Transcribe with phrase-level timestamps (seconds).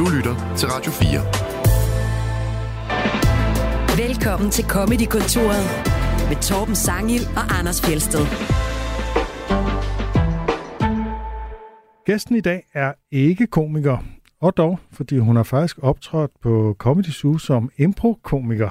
[0.00, 1.20] Du lytter til Radio 4.
[4.06, 5.64] Velkommen til Comedy-kontoret
[6.28, 8.24] med Torben Sangil og Anders Fjelsted.
[12.06, 13.98] Gæsten i dag er ikke komiker,
[14.40, 18.70] og dog, fordi hun har faktisk optrådt på Comedy Zoo som impro-komiker.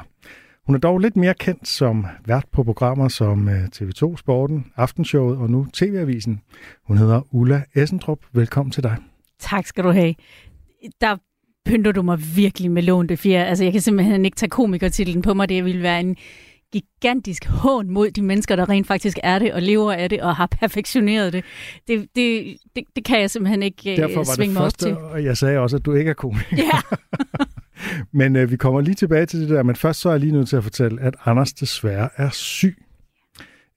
[0.66, 5.38] Hun er dog lidt mere kendt som vært på programmer som øh, TV2 Sporten, Aftenshowet
[5.38, 6.42] og nu TV-avisen.
[6.88, 8.20] Hun hedder Ulla Essendrup.
[8.34, 8.96] Velkommen til dig.
[9.40, 10.16] Tak skal du have.
[11.02, 11.18] Der
[11.66, 13.46] pynter du mig virkelig med lånte fjer.
[13.46, 15.50] Altså, jeg kan simpelthen ikke tage komikertitlen på mig.
[15.50, 16.18] Det ville være en
[16.74, 20.36] gigantisk hån mod de mennesker, der rent faktisk er det og lever af det og
[20.36, 21.44] har perfektioneret det.
[21.88, 24.98] Det, det, det, det kan jeg simpelthen ikke Derfor var svinge det mig første, op
[24.98, 24.98] til.
[24.98, 26.58] Og jeg sagde også, at du ikke er komiker.
[26.58, 26.80] Ja.
[28.20, 30.32] Men øh, vi kommer lige tilbage til det der, men først så er jeg lige
[30.32, 32.78] nødt til at fortælle, at Anders desværre er syg.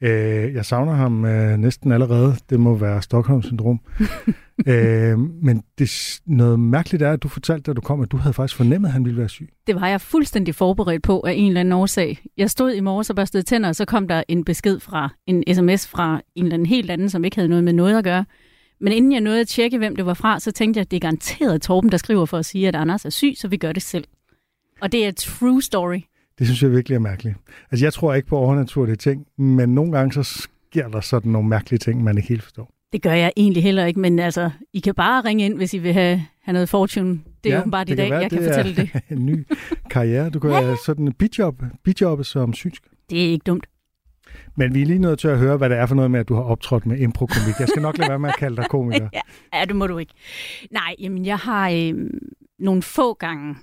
[0.02, 2.34] Øh, jeg savner ham øh, næsten allerede.
[2.51, 3.80] Det må være Stockholm-syndrom.
[4.66, 8.34] øh, men det, noget mærkeligt er, at du fortalte, da du kom, at du havde
[8.34, 9.49] faktisk fornemmet, at han ville være syg.
[9.66, 12.18] Det var jeg fuldstændig forberedt på af en eller anden årsag.
[12.37, 15.45] Jeg stod i morges og børstede tænder, og så kom der en besked fra en
[15.54, 18.24] sms fra en eller anden helt anden, som ikke havde noget med noget at gøre.
[18.80, 20.96] Men inden jeg nåede at tjekke, hvem det var fra, så tænkte jeg, at det
[20.96, 23.73] er garanteret Torben, der skriver for at sige, at Anders er syg, så vi gør
[23.73, 24.04] det selv.
[24.80, 26.01] Og det er true story.
[26.38, 27.37] Det synes jeg virkelig er mærkeligt.
[27.71, 31.49] Altså, jeg tror ikke på overnaturlige ting, men nogle gange så sker der sådan nogle
[31.49, 32.71] mærkelige ting, man ikke helt forstår.
[32.93, 35.79] Det gør jeg egentlig heller ikke, men altså, I kan bare ringe ind, hvis I
[35.79, 37.21] vil have, have noget fortune.
[37.45, 38.91] Det er Ja, bare i dag, kan være, jeg kan det er- fortælle det.
[39.19, 39.47] en ny
[39.91, 40.30] karriere.
[40.30, 42.83] Du kan være sådan en bidjob, bidjobbe som synsk.
[43.10, 43.66] Det er ikke dumt.
[44.57, 46.29] Men vi er lige nødt til at høre, hvad det er for noget med, at
[46.29, 47.55] du har optrådt med improkomik.
[47.60, 49.09] Jeg skal nok lade være med at kalde dig komiker.
[49.15, 49.21] ja,
[49.55, 50.13] ja, det må du ikke.
[50.71, 51.95] Nej, jamen jeg har øh,
[52.59, 53.55] nogle få gange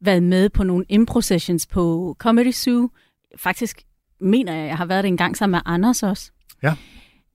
[0.00, 2.90] været med på nogle impro-sessions på Comedy Zoo.
[3.36, 3.82] Faktisk
[4.20, 6.30] mener jeg, jeg har været det en gang sammen med Anders også.
[6.62, 6.74] Ja.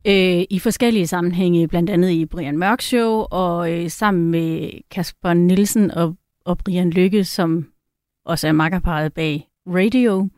[0.07, 5.33] Øh, I forskellige sammenhænge, blandt andet i Brian Mørk Show, og øh, sammen med Kasper
[5.33, 7.67] Nielsen og, og Brian Lykke, som
[8.25, 10.29] også er makkerparet bag Radio.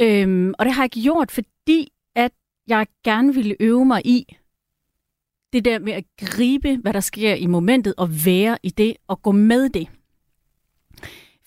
[0.00, 2.32] Øhm, og det har jeg gjort, fordi at
[2.66, 4.36] jeg gerne ville øve mig i
[5.52, 9.22] det der med at gribe, hvad der sker i momentet, og være i det, og
[9.22, 9.88] gå med det.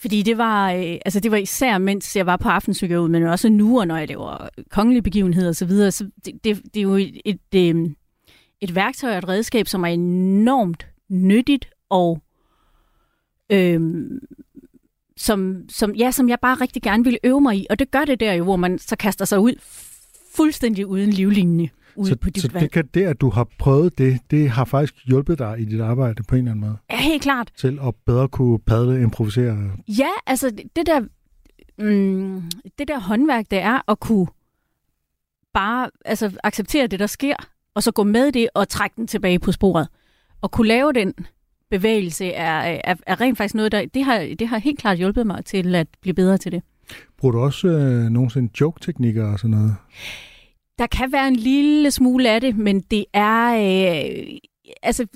[0.01, 3.49] Fordi det var, øh, altså det var især, mens jeg var på aftenpsykiatriet, men også
[3.49, 6.81] nu, og når jeg laver kongelige begivenheder osv., så, videre, så det, det, det er
[6.81, 7.89] jo et, et, øh,
[8.61, 12.21] et værktøj og et redskab, som er enormt nyttigt, og
[13.49, 13.81] øh,
[15.17, 17.67] som, som, ja, som jeg bare rigtig gerne ville øve mig i.
[17.69, 19.53] Og det gør det der jo, hvor man så kaster sig ud
[20.35, 22.63] fuldstændig uden livlinje ude Så, på dit så vand.
[22.63, 25.81] det, kan, det, at du har prøvet det, det har faktisk hjulpet dig i dit
[25.81, 26.77] arbejde på en eller anden måde.
[26.91, 27.51] Ja, helt klart.
[27.57, 29.57] Til at bedre kunne padle, improvisere.
[29.87, 30.99] Ja, altså det- det der,
[31.83, 32.41] mm,
[32.79, 34.27] det der håndværk, det er at kunne
[35.53, 37.35] bare altså, acceptere det, der sker,
[37.75, 39.87] og så gå med det og trække den tilbage på sporet.
[40.41, 41.13] Og kunne lave den
[41.69, 45.27] bevægelse er, er, er rent faktisk noget, der det har, det har helt klart hjulpet
[45.27, 46.63] mig til at blive bedre til det.
[47.17, 49.75] Bruger du også øh, nogensinde joke-teknikker og sådan noget?
[50.81, 53.53] Der kan være en lille smule af det, men det er...
[53.53, 54.37] Øh,
[54.83, 55.07] altså,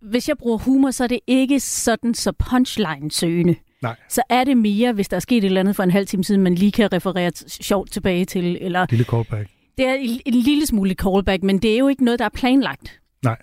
[0.00, 3.56] hvis jeg bruger humor, så er det ikke sådan så punchline-søgende.
[3.82, 3.96] Nej.
[4.08, 6.24] Så er det mere, hvis der er sket et eller andet for en halv time
[6.24, 8.58] siden, man lige kan referere sjovt tilbage til.
[8.60, 9.50] Eller Lille callback.
[9.78, 9.94] det er
[10.26, 13.00] en, lille smule callback, men det er jo ikke noget, der er planlagt.
[13.24, 13.36] Nej.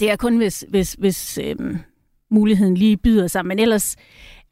[0.00, 1.78] Det er kun, hvis, hvis, hvis øhm,
[2.30, 3.46] muligheden lige byder sig.
[3.46, 3.96] Men ellers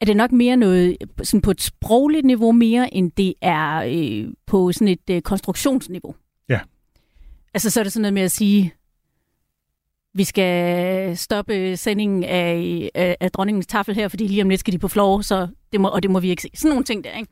[0.01, 4.31] er det nok mere noget sådan på et sprogligt niveau mere, end det er øh,
[4.47, 6.15] på sådan et øh, konstruktionsniveau.
[6.49, 6.59] Ja.
[7.53, 8.73] Altså så er det sådan noget med at sige,
[10.13, 14.73] vi skal stoppe sendingen af, af, af dronningens tafel her, fordi lige om lidt skal
[14.73, 16.49] de på floor, så det må, og det må vi ikke se.
[16.53, 17.31] Sådan nogle ting der, ikke?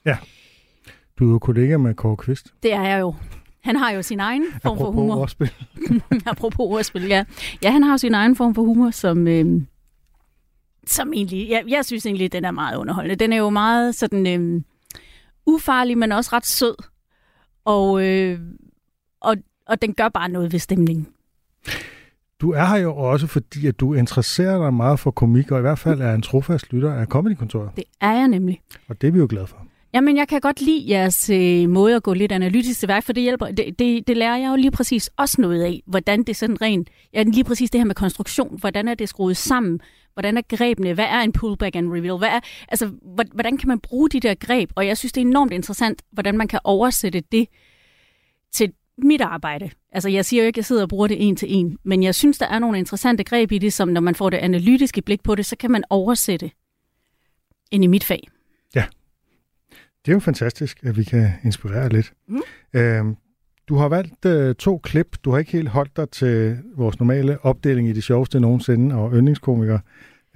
[1.19, 2.53] Du er jo kollega med Kåre Kvist.
[2.63, 3.15] Det er jeg jo.
[3.63, 5.15] Han har jo sin egen form for Apropos humor.
[5.15, 5.51] ordspil.
[6.25, 7.23] Apropos ordspil, ja.
[7.63, 9.61] Ja, han har jo sin egen form for humor, som, øh,
[10.91, 13.15] som egentlig, jeg, jeg synes egentlig, den er meget underholdende.
[13.15, 14.61] Den er jo meget sådan øh,
[15.45, 16.75] ufarlig, men også ret sød.
[17.65, 18.39] Og, øh,
[19.19, 19.35] og,
[19.65, 21.07] og den gør bare noget ved stemningen.
[22.41, 25.61] Du er her jo også, fordi at du interesserer dig meget for komik, og i
[25.61, 27.69] hvert fald er en trofast lytter af Comedykontoret.
[27.75, 28.61] Det er jeg nemlig.
[28.87, 29.57] Og det er vi jo glade for.
[29.93, 33.13] Jamen, jeg kan godt lide jeres øh, måde at gå lidt analytisk til værk, for
[33.13, 33.45] det hjælper.
[33.45, 36.89] Det, det, det lærer jeg jo lige præcis også noget af, hvordan det sådan rent,
[37.13, 39.79] ja, lige præcis det her med konstruktion, hvordan er det skruet sammen,
[40.15, 43.67] hvordan er grebene, hvad er en pullback and reveal, hvad er, altså, hvor- hvordan kan
[43.67, 46.59] man bruge de der greb, og jeg synes, det er enormt interessant, hvordan man kan
[46.63, 47.47] oversætte det
[48.51, 49.69] til mit arbejde.
[49.91, 52.03] Altså, jeg siger jo ikke, at jeg sidder og bruger det en til en, men
[52.03, 55.01] jeg synes, der er nogle interessante greb i det, som når man får det analytiske
[55.01, 56.51] blik på det, så kan man oversætte
[57.71, 58.27] ind i mit fag.
[60.05, 62.13] Det er jo fantastisk, at vi kan inspirere lidt.
[62.27, 62.41] Mm.
[62.73, 63.15] Øhm,
[63.69, 65.17] du har valgt øh, to klip.
[65.23, 69.13] Du har ikke helt holdt dig til vores normale opdeling i det sjoveste nogensinde og
[69.13, 69.79] yndlingskomikere.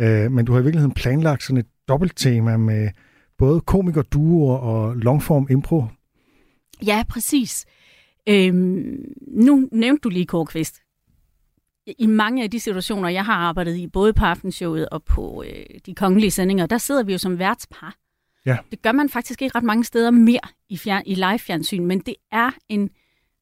[0.01, 2.89] Øh, men du har i virkeligheden planlagt sådan et dobbelttema med
[3.37, 5.83] både komikerduoer og longform impro.
[6.85, 7.65] Ja, præcis.
[8.29, 8.95] Øhm,
[9.27, 10.65] nu nævnte du lige Kåre.
[11.97, 15.79] I mange af de situationer, jeg har arbejdet i, både på aftenshowet og på øh,
[15.85, 17.95] de kongelige sendinger, der sidder vi jo som værtspar.
[18.45, 18.57] Ja.
[18.71, 20.39] Det gør man faktisk ikke ret mange steder mere
[20.69, 22.89] i, fjern, i live-fjernsyn, men det er en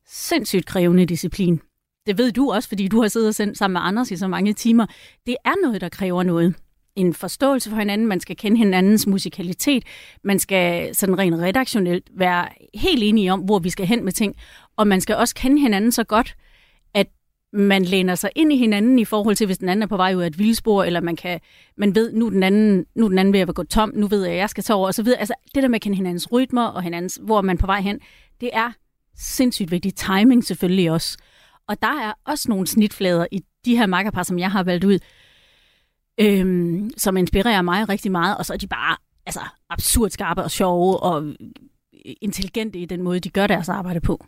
[0.08, 1.62] sindssygt krævende disciplin.
[2.06, 4.28] Det ved du også, fordi du har siddet og sendt sammen med Anders i så
[4.28, 4.86] mange timer.
[5.26, 6.56] Det er noget, der kræver noget.
[6.96, 9.84] En forståelse for hinanden, man skal kende hinandens musikalitet,
[10.24, 14.36] man skal sådan rent redaktionelt være helt enige om, hvor vi skal hen med ting,
[14.78, 16.36] og man skal også kende hinanden så godt,
[16.94, 17.08] at
[17.54, 20.16] man læner sig ind i hinanden i forhold til, hvis den anden er på vej
[20.16, 21.40] ud af et vildspor, eller man kan,
[21.78, 24.34] man ved, nu den anden, nu den anden ved at gå tom, nu ved jeg,
[24.34, 25.20] at jeg skal tage over, og så videre.
[25.20, 27.82] Altså, det der med at kende hinandens rytmer, og hinandens, hvor man er på vej
[27.82, 28.00] hen,
[28.42, 28.72] det er
[29.18, 29.98] sindssygt vigtigt.
[29.98, 31.18] Timing selvfølgelig også.
[31.68, 35.00] Og der er også nogle snitflader i de her makkerpar, som jeg har valgt ud,
[36.20, 40.52] øhm, som inspirerer mig rigtig meget, og så er de bare altså, absurd skarpe og
[40.52, 41.34] sjove og øh,
[42.22, 44.26] intelligente i den måde, de gør deres arbejde på.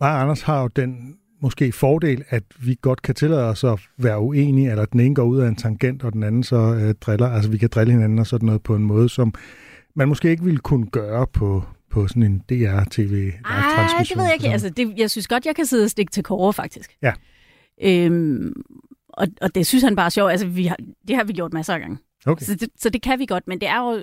[0.00, 3.80] Mig og Anders har jo den måske fordel, at vi godt kan tillade os at
[3.96, 6.94] være uenige, eller den ene går ud af en tangent, og den anden så øh,
[6.94, 7.28] driller.
[7.28, 9.34] Altså vi kan drille hinanden og sådan noget på en måde, som
[9.94, 14.34] man måske ikke ville kunne gøre på, på sådan en DR-tv Ah, det ved jeg
[14.34, 14.48] ikke.
[14.48, 16.90] Altså, det, jeg synes godt, jeg kan sidde og stikke til Kåre, faktisk.
[17.02, 17.12] Ja.
[17.82, 18.52] Øhm,
[19.08, 20.30] og, og det synes han bare er sjovt.
[20.30, 20.76] Altså, vi har,
[21.08, 21.98] det har vi gjort masser af gange.
[22.26, 22.44] Okay.
[22.46, 24.00] Så, det, så det kan vi godt, men det er jo...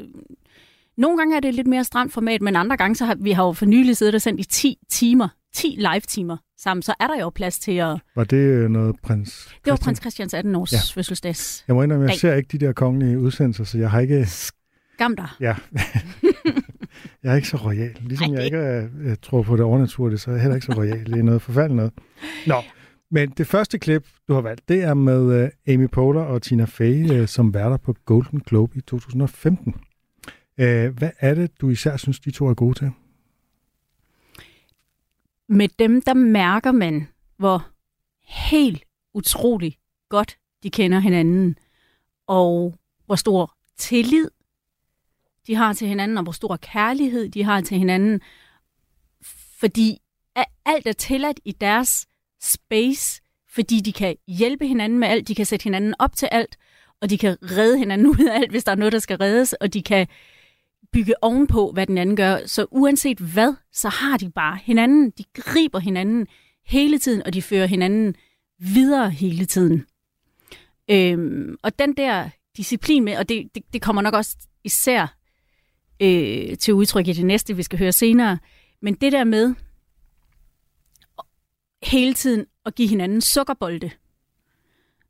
[0.97, 3.43] Nogle gange er det lidt mere stramt format, men andre gange, så har vi har
[3.45, 7.19] jo for nylig siddet og sendt i 10 timer, 10 live-timer sammen, så er der
[7.19, 7.97] jo plads til at...
[8.15, 9.61] Var det øh, noget prins Christian?
[9.65, 10.77] Det var prins Christians 18 års Ja.
[10.77, 10.81] ja.
[10.99, 11.63] fødselsdags.
[11.67, 14.25] Jeg må indrømme, jeg ser ikke de der kongelige udsendelser, så jeg har ikke...
[14.25, 15.27] Skam dig.
[15.39, 15.55] Ja.
[17.25, 17.97] jeg er ikke så royal.
[18.01, 20.65] Ligesom Ej, jeg ikke øh, øh, tror på det overnaturlige, så er jeg heller ikke
[20.65, 21.05] så royal.
[21.05, 21.93] Det er noget forfærdeligt noget.
[22.47, 22.55] Nå,
[23.11, 26.65] men det første klip, du har valgt, det er med øh, Amy Poehler og Tina
[26.65, 29.75] Fey øh, som værter på Golden Globe i 2015.
[30.59, 32.91] Øh, hvad er det, du især synes, de to er gode til?
[35.49, 37.07] Med dem, der mærker man,
[37.37, 37.67] hvor
[38.27, 38.83] helt
[39.13, 39.77] utrolig
[40.09, 41.57] godt de kender hinanden,
[42.27, 42.75] og
[43.05, 44.29] hvor stor tillid
[45.47, 48.21] de har til hinanden, og hvor stor kærlighed de har til hinanden.
[49.59, 49.97] Fordi
[50.65, 52.07] alt er tilladt i deres
[52.41, 56.57] space, fordi de kan hjælpe hinanden med alt, de kan sætte hinanden op til alt,
[57.01, 59.53] og de kan redde hinanden ud af alt, hvis der er noget, der skal reddes,
[59.53, 60.07] og de kan
[60.91, 62.37] bygge ovenpå, hvad den anden gør.
[62.45, 65.09] Så uanset hvad, så har de bare hinanden.
[65.09, 66.27] De griber hinanden
[66.65, 68.15] hele tiden, og de fører hinanden
[68.59, 69.85] videre hele tiden.
[70.91, 75.17] Øhm, og den der disciplin med, og det, det, det kommer nok også især
[75.99, 78.37] øh, til udtryk i det næste, vi skal høre senere,
[78.81, 79.55] men det der med
[81.83, 83.91] hele tiden at give hinanden sukkerbolde,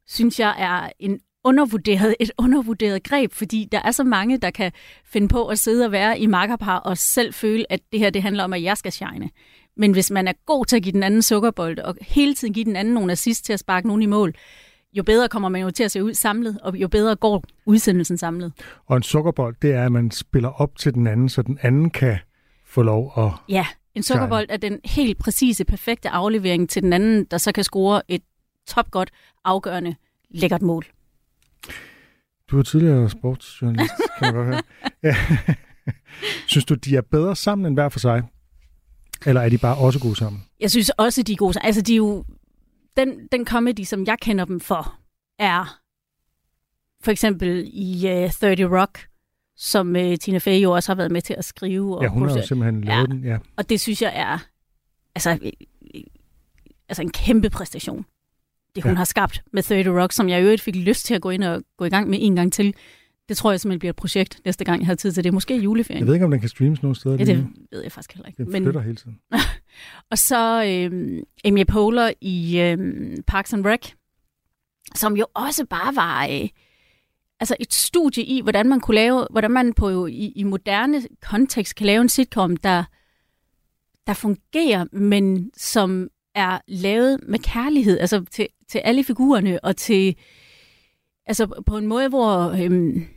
[0.07, 4.71] synes jeg er en undervurderet, et undervurderet greb, fordi der er så mange, der kan
[5.05, 8.21] finde på at sidde og være i makkerpar og selv føle, at det her det
[8.21, 9.29] handler om, at jeg skal shine.
[9.77, 12.65] Men hvis man er god til at give den anden sukkerbold, og hele tiden give
[12.65, 14.35] den anden nogle assist til at sparke nogen i mål,
[14.97, 18.17] jo bedre kommer man jo til at se ud samlet, og jo bedre går udsendelsen
[18.17, 18.53] samlet.
[18.85, 21.89] Og en sukkerbold, det er, at man spiller op til den anden, så den anden
[21.89, 22.17] kan
[22.65, 23.31] få lov at...
[23.49, 23.65] Ja,
[23.95, 28.01] en sukkerbold er den helt præcise, perfekte aflevering til den anden, der så kan score
[28.07, 28.21] et
[28.67, 29.09] topgodt,
[29.43, 29.95] afgørende,
[30.29, 30.85] lækkert mål.
[32.51, 34.61] Du er tidligere sportsjournalist, kan man godt høre.
[35.03, 35.15] Ja.
[36.47, 38.23] Synes du, de er bedre sammen end hver for sig?
[39.25, 40.43] Eller er de bare også gode sammen?
[40.59, 41.59] Jeg synes også, de er gode.
[41.61, 42.23] Altså, de er jo...
[42.97, 44.95] Den, den comedy, som jeg kender dem for,
[45.39, 45.79] er
[47.03, 49.07] for eksempel i uh, 30 Rock,
[49.55, 51.97] som uh, Tina Fey jo også har været med til at skrive.
[51.97, 52.95] Og Ja, hun har jo simpelthen Ja.
[52.95, 53.23] lavet den.
[53.23, 53.37] Ja.
[53.55, 54.37] Og det synes jeg er
[55.15, 55.51] altså, øh,
[55.95, 56.01] øh,
[56.89, 58.05] altså en kæmpe præstation.
[58.75, 58.93] Det hun Ja.
[58.93, 58.97] ja.
[58.97, 61.43] har skabt med 30 Rock, som jeg i øvrigt fik lyst til at gå ind
[61.43, 62.73] og gå i gang med en gang til.
[63.29, 65.33] Det tror jeg simpelthen bliver et projekt næste gang, jeg har tid til det.
[65.33, 65.99] Måske i juleferien.
[65.99, 67.15] Jeg ved ikke, om den kan streames nogen steder.
[67.15, 67.49] ja, lige det nu.
[67.71, 68.43] ved jeg faktisk heller ikke.
[68.43, 69.19] Den flytter hele tiden.
[70.11, 72.77] Og så øh, Amy Poehler i øh,
[73.27, 73.91] Parks and Rec,
[74.95, 76.49] som jo også bare var øh,
[77.39, 81.75] altså et studie i, hvordan man kunne lave, hvordan man på i, i moderne kontekst
[81.75, 82.83] kan lave en sitcom, der,
[84.07, 90.15] der fungerer, men som er lavet med kærlighed, altså til, til alle figurerne, og til
[91.25, 93.07] altså på en måde, hvor øhm,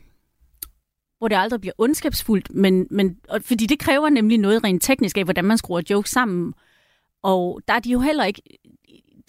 [1.19, 5.17] hvor det aldrig bliver ondskabsfuldt, men, men og, fordi det kræver nemlig noget rent teknisk
[5.17, 6.53] af, hvordan man skruer jokes sammen.
[7.23, 8.41] Og der er de jo heller ikke,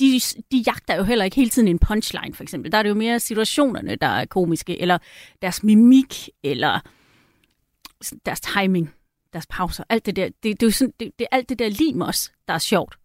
[0.01, 0.21] de,
[0.53, 2.73] de jagter jo heller ikke hele tiden en punchline, for eksempel.
[2.73, 4.99] Der er det jo mere situationerne, der er komiske, eller
[5.43, 6.81] deres mimik, eller
[8.27, 8.91] deres timing,
[9.33, 10.25] deres pauser, alt det der.
[10.25, 12.59] Det, det er jo sådan, det, det er alt det der lim også, der er
[12.59, 12.99] sjovt.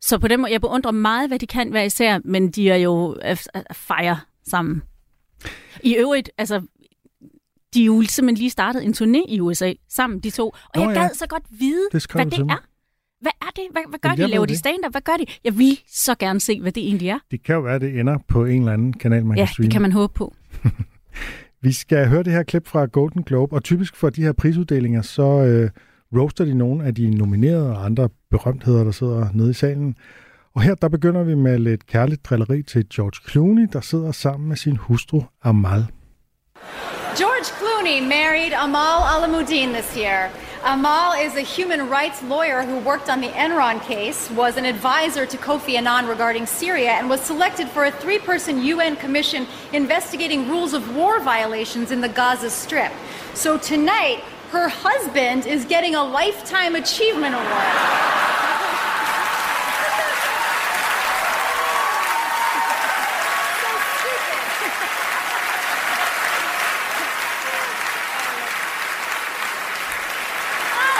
[0.00, 2.76] Så på den måde, jeg beundrer meget, hvad de kan være især, men de er
[2.76, 4.82] jo fire fejre sammen.
[5.82, 6.62] I øvrigt, altså,
[7.74, 10.44] de jo simpelthen lige startet en turné i USA sammen, de to.
[10.48, 11.02] Og Nå, jeg ja.
[11.02, 12.64] gad så godt vide, Det hvad det er.
[13.20, 13.64] Hvad er det?
[13.72, 14.30] Hvad, hvad gør Jamen, de?
[14.30, 14.92] Laver de stand-up?
[14.92, 15.24] Hvad gør de?
[15.44, 17.18] Jeg vil så gerne se, hvad det egentlig er.
[17.30, 19.52] Det kan jo være, at det ender på en eller anden kanal, man Ja, kan
[19.52, 19.64] streame.
[19.66, 20.34] det kan man håbe på.
[21.62, 25.02] Vi skal høre det her klip fra Golden Globe, og typisk for de her prisuddelinger,
[25.02, 25.70] så øh,
[26.20, 29.96] roaster de nogle af de nominerede og andre berømtheder, der sidder nede i salen.
[30.54, 34.48] Og her der begynder vi med lidt kærligt drilleri til George Clooney, der sidder sammen
[34.48, 35.84] med sin hustru Amal.
[37.80, 40.30] Clooney married Amal Alamuddin this year.
[40.64, 45.24] Amal is a human rights lawyer who worked on the Enron case, was an advisor
[45.24, 50.46] to Kofi Annan regarding Syria, and was selected for a three person UN commission investigating
[50.46, 52.92] rules of war violations in the Gaza Strip.
[53.32, 58.10] So tonight, her husband is getting a Lifetime Achievement Award.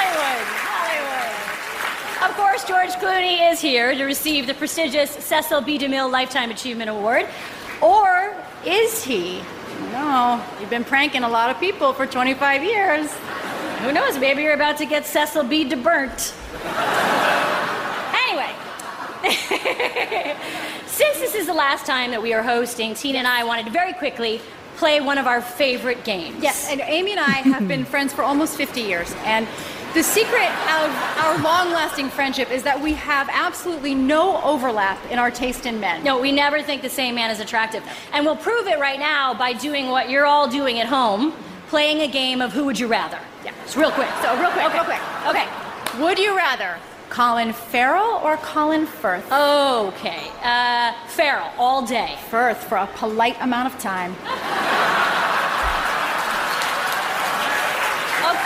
[0.01, 2.31] Hollywood, Hollywood.
[2.31, 5.78] Of course, George Clooney is here to receive the prestigious Cecil B.
[5.78, 7.26] DeMille Lifetime Achievement Award.
[7.80, 9.40] Or is he?
[9.90, 13.11] No, you've been pranking a lot of people for 25 years.
[13.80, 14.19] Who knows?
[14.19, 15.64] Maybe you're about to get Cecil B.
[15.66, 16.35] DeBurnt.
[18.28, 18.52] anyway,
[20.87, 23.73] since this is the last time that we are hosting, Tina and I wanted to
[23.73, 24.42] very quickly
[24.76, 26.42] play one of our favorite games.
[26.42, 29.11] Yes, and Amy and I have been friends for almost 50 years.
[29.25, 29.49] And
[29.95, 35.19] the secret of our long lasting friendship is that we have absolutely no overlap in
[35.19, 36.05] our taste in men.
[36.05, 37.83] No, we never think the same man is attractive.
[38.13, 41.33] And we'll prove it right now by doing what you're all doing at home
[41.69, 43.19] playing a game of Who Would You Rather?
[43.45, 43.53] Yeah.
[43.65, 44.09] Just real quick.
[44.23, 44.75] So, real quick, Okay.
[44.75, 45.01] real quick.
[45.27, 45.47] Okay.
[46.03, 46.79] Would you rather
[47.09, 49.25] Colin Farrell or Colin Firth?
[49.33, 50.31] Okay.
[50.43, 52.17] Uh, Farrell, all day.
[52.31, 54.15] Firth for a polite amount of time.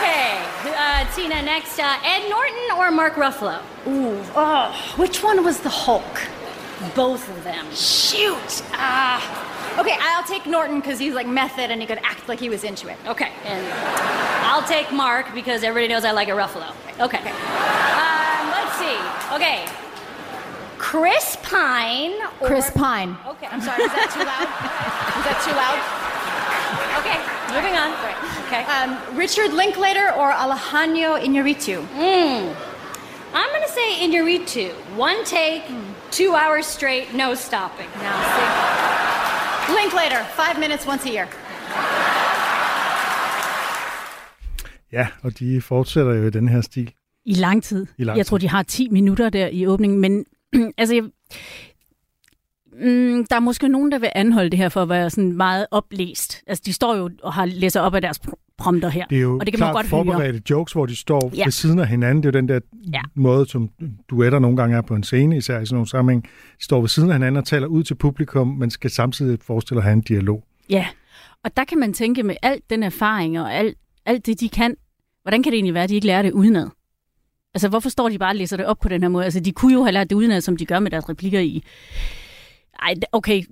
[0.05, 0.37] Okay.
[0.77, 1.79] Uh, Tina, next.
[1.79, 3.61] Uh, Ed Norton or Mark Ruffalo?
[3.87, 6.21] Ooh, oh, which one was the Hulk?
[6.93, 7.65] Both of them.
[7.73, 8.63] Shoot.
[8.73, 9.79] Ah.
[9.79, 12.63] okay, I'll take Norton because he's like method and he could act like he was
[12.63, 12.97] into it.
[13.07, 13.31] Okay.
[13.45, 13.65] And
[14.45, 16.69] I'll take Mark because everybody knows I like a Ruffalo.
[16.99, 17.17] Okay.
[17.17, 18.97] Um, let's see.
[19.33, 19.65] Okay.
[20.77, 22.47] Chris Pine or...
[22.47, 23.17] Chris Pine.
[23.25, 23.47] Okay.
[23.47, 24.47] I'm sorry, is that too loud?
[25.17, 25.81] is that too loud?
[27.01, 27.17] Okay.
[27.55, 28.24] Moving on.
[28.45, 28.63] Okay.
[28.63, 31.77] Um, Richard Linklater or Alejandro Iñárritu?
[33.33, 34.71] I'm going to say Inarritu.
[34.95, 35.63] One take,
[36.11, 37.89] two hours straight, no stopping.
[38.01, 38.17] Now,
[39.67, 39.73] see.
[39.73, 41.27] Linklater, five minutes once a year.
[44.91, 46.91] Ja, og de fortsætter jo i den her stil.
[47.25, 47.87] I lang tid.
[47.97, 50.25] I lang jeg tror, de har 10 minutter der i åbningen, men
[50.77, 51.03] altså, jeg,
[52.81, 55.65] mm, der er måske nogen, der vil anholde det her for at være sådan meget
[55.71, 56.41] oplæst.
[56.47, 59.21] Altså, de står jo og har læser op af deres pr- prompter her, Det er
[59.21, 59.89] jo og det kan man klart godt høre.
[60.05, 61.43] forberedte jokes, hvor de står Ja.
[61.43, 62.23] ved siden af hinanden.
[62.23, 62.59] Det er jo den der
[62.93, 63.01] Ja.
[63.15, 63.69] måde, som
[64.09, 66.23] duetter nogle gange er på en scene, især i sådan nogle sammenhæng.
[66.59, 69.79] De står ved siden af hinanden og taler ud til publikum, men skal samtidig forestille
[69.79, 70.43] at have en dialog.
[70.69, 70.87] Ja,
[71.43, 74.75] og der kan man tænke med alt den erfaring og alt, alt det, de kan,
[75.21, 76.67] hvordan kan det egentlig være, at de ikke lærer det udenad?
[77.53, 79.23] Altså, hvorfor står de bare og læser det op på den her måde?
[79.23, 81.63] Altså, de kunne jo have lært det udenad, som de gør med deres replikker i...
[82.81, 83.43] Ej, okay,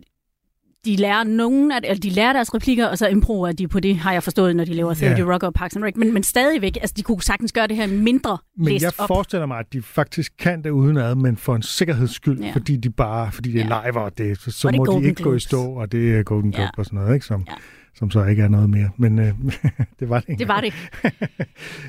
[0.86, 3.96] de lærer nogen af, eller de lærer deres replikker, og så improver de på det,
[3.96, 5.34] har jeg forstået, når de laver 30 Ja.
[5.34, 5.94] Rock og Parks and Rec.
[5.96, 9.08] Men, men stadigvæk, altså, de kunne sagtens gøre det her mindre Men jeg op.
[9.08, 12.51] forestiller mig, at de faktisk kan det udenad, men for en sikkerheds skyld, ja.
[12.53, 13.89] fordi de bare, fordi det er Ja.
[13.89, 15.44] live, og det, så, så Og det må de ikke gå i Globes.
[15.44, 16.51] stå, og det er Golden.
[16.51, 17.25] Globe og sådan noget, ikke?
[17.25, 17.53] Som, Ja.
[17.96, 18.90] Som så ikke er noget mere.
[18.98, 19.34] Men øh,
[20.00, 20.40] det var det ikke.
[20.40, 20.74] Det var det.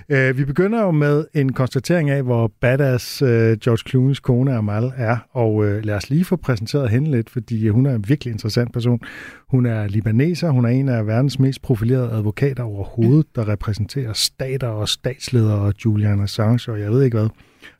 [0.08, 4.92] Øh, vi begynder jo med en konstatering af, hvor badass øh, George Clooney's kone Amal
[4.96, 8.32] er, og øh, lad os lige få præsenteret hende lidt, fordi hun er en virkelig
[8.32, 9.00] interessant person.
[9.48, 14.68] Hun er libaneser, hun er en af verdens mest profilerede advokater overhovedet, der repræsenterer stater
[14.68, 17.28] og statsledere og Julian Assange, og jeg ved ikke hvad.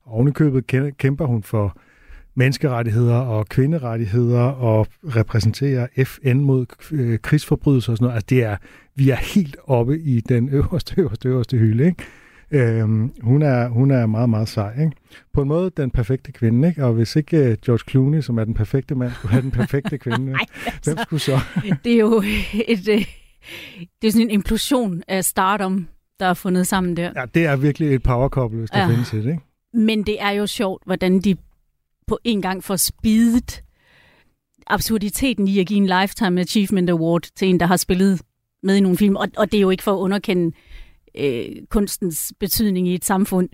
[0.06, 1.76] Ovenikøbet kæ- kæmper hun for
[2.36, 4.86] menneskerettigheder og kvinderettigheder og
[5.16, 8.14] repræsenterer FN mod øh, krigsforbrydelser og sådan noget.
[8.14, 8.56] Altså det er,
[8.94, 12.04] vi er helt oppe i den øverste, øverste, øverste hylde, ikke?
[12.50, 14.72] Øhm, hun, er, hun er meget, meget sej.
[14.80, 14.92] Ikke?
[15.32, 16.84] På en måde den perfekte kvinde, ikke?
[16.84, 19.98] og hvis ikke øh, George Clooney, som er den perfekte mand, skulle have den perfekte
[20.04, 20.46] kvinde, Ej,
[20.84, 21.38] hvem skulle så?
[21.84, 22.22] det er jo
[22.68, 23.04] et, øh,
[24.02, 25.88] det er sådan en implosion af stardom,
[26.20, 27.10] der er fundet sammen der.
[27.16, 28.88] Ja, det er virkelig et powerkouple, hvis der Ja.
[28.88, 29.40] findes et, ikke?
[29.74, 31.36] Men det er jo sjovt, hvordan de
[32.06, 33.62] på en gang får spidet
[34.66, 38.20] absurditeten i at give en Lifetime Achievement Award til en, der har spillet
[38.62, 39.16] med i nogle film.
[39.16, 40.56] Og, og det er jo ikke for at underkende
[41.18, 43.48] øh, kunstens betydning i et samfund.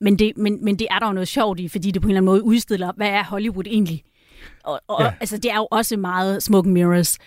[0.00, 2.10] Men det, men, men det er der jo noget sjovt i, fordi det på en
[2.10, 4.02] eller anden måde udstiller, hvad er Hollywood egentlig?
[4.64, 5.12] Og, og Ja.
[5.20, 7.18] altså, det er jo også meget smoke mirrors.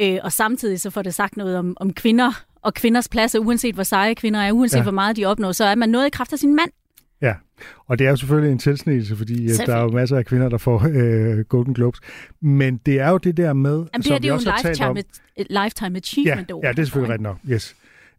[0.00, 3.74] øh, og samtidig så får det sagt noget om, om kvinder og kvinders pladser, uanset
[3.74, 4.82] hvor seje kvinder er, uanset ja.
[4.82, 6.70] hvor meget de opnår, så er man noget i kraft af sin mand.
[7.60, 10.26] Ja, og det er jo selvfølgelig en tilsnigelse, fordi øh, der er jo masser af
[10.26, 12.00] kvinder, der får øh, Golden Globes.
[12.40, 14.48] Men det er jo det der med, Jamen, det som det vi er jo også
[14.48, 14.96] en har talt om.
[14.96, 16.64] lifetime, lifetime Ja, achievement award.
[16.64, 17.36] ja, det er selvfølgelig rigtigt nok.
[17.50, 17.74] Yes.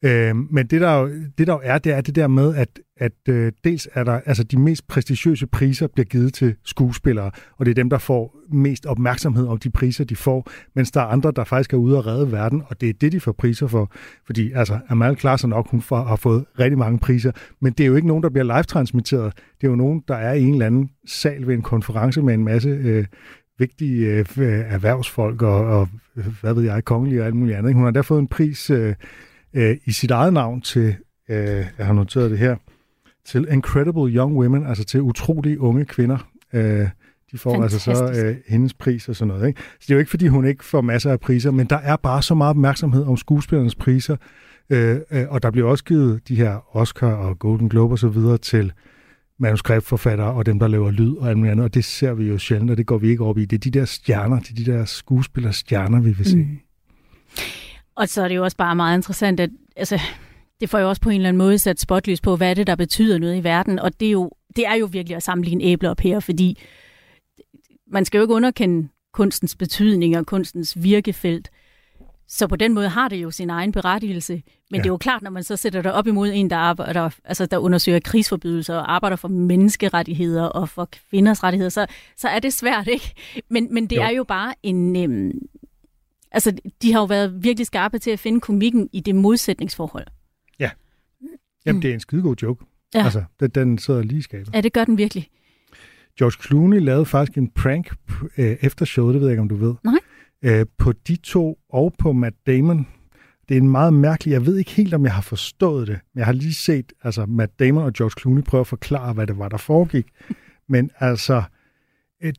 [0.05, 2.79] Øh, men det der, jo, det der jo er, det er det der med, at,
[2.97, 7.65] at øh, dels er der, altså de mest prestigiøse priser bliver givet til skuespillere, og
[7.65, 11.05] det er dem, der får mest opmærksomhed om de priser, de får, mens der er
[11.05, 13.67] andre, der faktisk er ude og redde verden, og det er det, de får priser
[13.67, 13.91] for.
[14.25, 17.87] Fordi altså, Amal klarer nok, hun får, har fået rigtig mange priser, men det er
[17.87, 19.33] jo ikke nogen, der bliver live-transmitteret.
[19.61, 22.33] Det er jo nogen, der er i en eller anden sal ved en konference med
[22.33, 23.05] en masse øh,
[23.59, 24.25] vigtige øh,
[24.67, 25.87] erhvervsfolk og, og,
[26.41, 27.73] hvad ved jeg, kongelige og alt muligt andet.
[27.73, 28.95] Hun har der fået en pris øh,
[29.53, 30.95] øh, i sit eget navn til,
[31.29, 32.55] øh, jeg har noteret det her,
[33.25, 36.17] til Incredible Young Women, altså til utrolige unge kvinder.
[36.53, 36.87] Øh,
[37.31, 38.25] de får altså så Fantastisk.
[38.25, 39.47] øh, hendes pris og sådan noget.
[39.47, 39.61] Ikke?
[39.61, 41.95] Så det er jo ikke, fordi hun ikke får masser af priser, men der er
[41.95, 44.15] bare så meget opmærksomhed om skuespillernes priser,
[44.69, 48.07] øh, øh, og der bliver også givet de her Oscar og Golden Globe og så
[48.07, 48.71] videre til
[49.39, 52.37] manuskriptforfattere og dem, der laver lyd og alt muligt andet, og det ser vi jo
[52.37, 53.45] sjældent, og det går vi ikke op i.
[53.45, 56.37] Det er de der stjerner, det er de der skuespillers stjerner, vi vil se.
[56.37, 56.59] Mm.
[58.01, 59.99] Og så er det jo også bare meget interessant, at altså,
[60.61, 62.67] det får jo også på en eller anden måde sat spotlys på, hvad er det,
[62.67, 63.79] der betyder noget i verden.
[63.79, 66.57] Og det er jo, det er jo virkelig at sammenligne æbler og pærer, fordi
[67.91, 71.49] man skal jo ikke underkende kunstens betydning og kunstens virkefelt.
[72.27, 74.33] Så på den måde har det jo sin egen berettigelse.
[74.33, 74.43] Men
[74.73, 74.77] Ja.
[74.77, 77.45] det er jo klart, når man så sætter det op imod en, der, arbejder, altså,
[77.45, 81.85] der undersøger krigsforbrydelser og arbejder for menneskerettigheder og for kvinders rettigheder, så,
[82.17, 83.13] så er det svært, ikke?
[83.49, 84.01] Men, men det jo.
[84.01, 84.95] er jo bare en...
[85.03, 85.31] Øhm,
[86.31, 90.07] altså, de har jo været virkelig skarpe til at finde komikken i det modsætningsforhold.
[91.65, 92.65] Jamen, det er en skidegod joke.
[92.93, 93.03] Ja.
[93.03, 94.53] Altså, den, den sidder lige i skabet.
[94.53, 95.27] Ja, det gør den virkelig.
[96.19, 97.91] George Clooney lavede faktisk en prank
[98.37, 99.75] øh, efter showet, det ved jeg ikke, om du ved.
[99.83, 99.99] Nej.
[100.41, 102.87] Øh, på de to og på Matt Damon.
[103.49, 106.19] Det er en meget mærkelig, jeg ved ikke helt, om jeg har forstået det, men
[106.19, 109.37] jeg har lige set altså, Matt Damon og George Clooney prøve at forklare, hvad det
[109.37, 110.07] var, der foregik.
[110.69, 111.43] Men altså,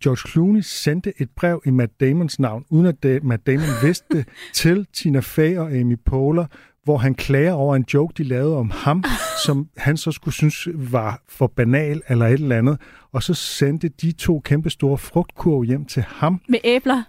[0.02, 4.06] George Clooney sendte et brev i Matt Damons navn, uden at det, Matt Damon vidste
[4.12, 6.46] det, til Tina Fey og Amy Poehler,
[6.84, 9.04] hvor han klager over en joke, de lavede om ham,
[9.46, 12.80] som han så skulle synes var for banal eller et eller andet.
[13.12, 16.40] Og så sendte de to kæmpe store frugtkurve hjem til ham.
[16.48, 17.02] Med æbler.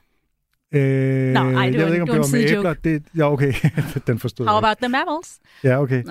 [0.75, 2.73] Øh, Nå, ej, det jeg ved ikke, om det var med æbler.
[2.73, 3.53] Det, ja, okay.
[4.07, 4.63] Den forstod How jeg.
[4.63, 5.39] about the marbles?
[5.63, 6.03] Ja, okay.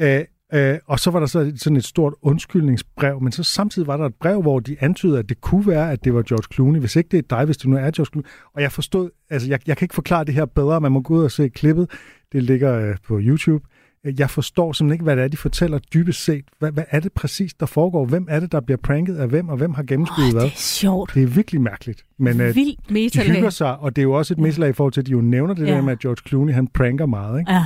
[0.00, 3.96] øh, øh, og så var der så sådan et stort undskyldningsbrev, men så samtidig var
[3.96, 6.80] der et brev, hvor de antydede, at det kunne være, at det var George Clooney.
[6.80, 8.26] Hvis ikke det er dig, hvis det nu er George Clooney.
[8.54, 11.14] Og jeg forstod, altså jeg, jeg kan ikke forklare det her bedre, man må gå
[11.14, 11.90] ud og se klippet.
[12.32, 13.64] Det ligger øh, på YouTube.
[14.06, 16.44] Øh, Jeg forstår simpelthen ikke, hvad det er, de fortæller dybest set.
[16.58, 18.04] Hvad, hvad er det præcis, der foregår?
[18.06, 20.42] Hvem er det, der bliver pranket af hvem, og hvem har gennemskuddet hvad?
[20.42, 21.14] det er sjovt.
[21.14, 22.04] Det er virkelig mærkeligt.
[22.18, 23.52] Men øh, Vildt de hygger metalag.
[23.52, 25.54] sig, og det er jo også et mislag i forhold til, at de jo nævner
[25.54, 25.66] det.
[25.66, 25.72] Ja.
[25.72, 27.38] der med, at George Clooney, han pranker meget.
[27.38, 27.52] Ikke?
[27.52, 27.64] Ja.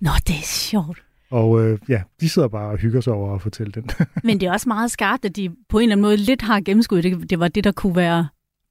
[0.00, 1.03] Nå, det er sjovt.
[1.30, 3.84] Og øh, ja, de sidder bare og hygger sig over at fortælle den.
[4.24, 6.60] Men det er også meget skarpt, at de på en eller anden måde lidt har
[6.60, 7.04] gennemskuddet.
[7.20, 8.28] Det, det var det, der kunne være,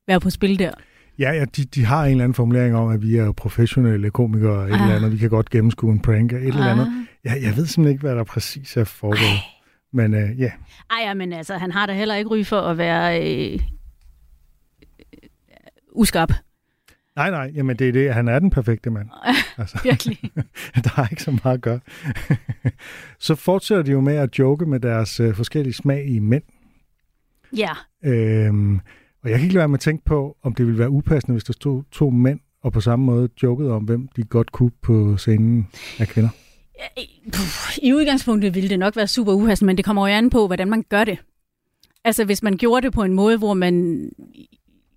[0.08, 0.72] være på spil der.
[1.20, 4.52] ja, ja de, de har en eller anden formulering om, at vi er professionelle komikere
[4.60, 4.82] og et Ah.
[4.82, 5.12] eller andet.
[5.12, 6.86] Vi kan godt gennemskue en prank og et eller andet.
[6.86, 6.92] Ah.
[7.26, 9.39] Ja, jeg ved simpelthen ikke, hvad der præcis er foregået.
[9.94, 10.52] Men øh, ja,
[10.92, 13.60] Ej, ja, men altså, han har da heller ikke ry for at være øh, øh,
[15.92, 16.34] uskarp.
[17.15, 18.13] Nej, nej, jamen det er det.
[18.13, 19.10] Han er den perfekte mand.
[19.58, 20.19] Altså, Virkelig.
[20.84, 21.80] der er ikke så meget at gøre.
[23.19, 26.43] så fortsætter de jo med at joke med deres øh, forskellige smag i mænd.
[27.58, 27.71] Ja.
[28.04, 28.76] Øhm,
[29.23, 31.34] og jeg kan ikke lade være med at tænke på, om det ville være upassende,
[31.34, 34.71] hvis der stod to mænd, og på samme måde jokede om, hvem de godt kunne
[34.82, 35.67] på scenen
[35.99, 36.30] af kvinder.
[37.82, 40.69] I udgangspunktet ville det nok være super upassende, men det kommer jo an på, hvordan
[40.69, 41.17] man gør det.
[42.04, 44.10] Altså, hvis man gjorde det på en måde, hvor man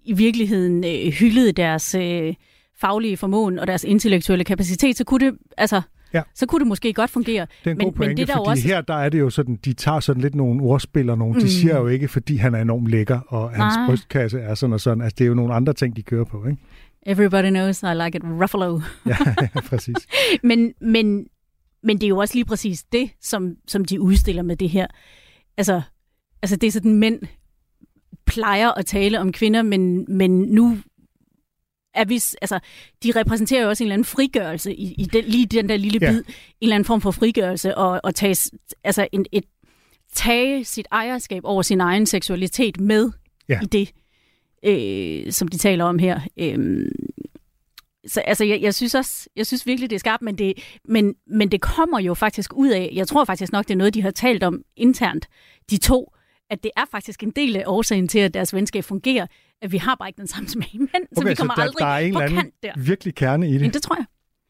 [0.07, 2.35] i- virkeligheden øh, hyldede deres øh,
[2.81, 5.81] faglige formåen og deres intellektuelle kapacitet, så kunne det, altså,
[6.14, 6.23] Ja.
[6.35, 7.47] så kunne det måske godt fungere.
[7.64, 9.09] Det er en Men- god men pointe, det er der fordi også- her der er
[9.09, 11.40] det jo sådan, de tager sådan lidt nogle ordspil og nogle, mm.
[11.40, 13.87] de siger jo ikke, fordi han er enormt lækker, og hans Nej.
[13.87, 15.03] brystkasse er sådan og sådan.
[15.03, 16.62] Altså, det er jo nogle andre ting, de kører på, ikke?
[17.07, 18.81] Everybody knows I like it Ruffalo.
[19.07, 19.16] Ja,
[19.71, 19.97] præcis.
[20.42, 21.27] men, men,
[21.83, 24.87] men det er jo også lige præcis det, som, som de udstiller med det her.
[25.57, 25.83] Altså,
[26.42, 27.19] altså det er sådan, mænd
[28.27, 30.79] plejer at tale om kvinder, men, men nu
[31.95, 32.59] er vi, altså,
[33.03, 35.99] de repræsenterer jo også en eller anden frigørelse i, i den, lige den der lille
[36.03, 36.11] Ja.
[36.11, 36.25] bid, en
[36.61, 38.51] eller anden form for frigørelse, og, og tage,
[38.85, 39.45] altså en, et,
[40.15, 43.11] tage sit ejerskab over sin egen seksualitet med
[43.49, 43.61] Ja.
[43.62, 43.91] i det,
[44.65, 46.21] øh, som de taler om her.
[46.37, 46.89] Øh,
[48.07, 50.53] så altså, jeg, jeg synes også, jeg synes virkelig, det er skarpt, men det,
[50.85, 53.95] men, men det kommer jo faktisk ud af, jeg tror faktisk nok, det er noget,
[53.95, 55.29] de har talt om internt,
[55.71, 56.12] de to,
[56.50, 59.26] at det er faktisk en del af årsagen til, at deres venskab fungerer,
[59.62, 61.62] at vi har bare ikke den samme smag i mænd, så Okay, vi kommer der,
[61.62, 62.72] aldrig der er en på anden kant der.
[62.76, 63.61] virkelig kerne i det.
[63.61, 64.04] Men det tror jeg.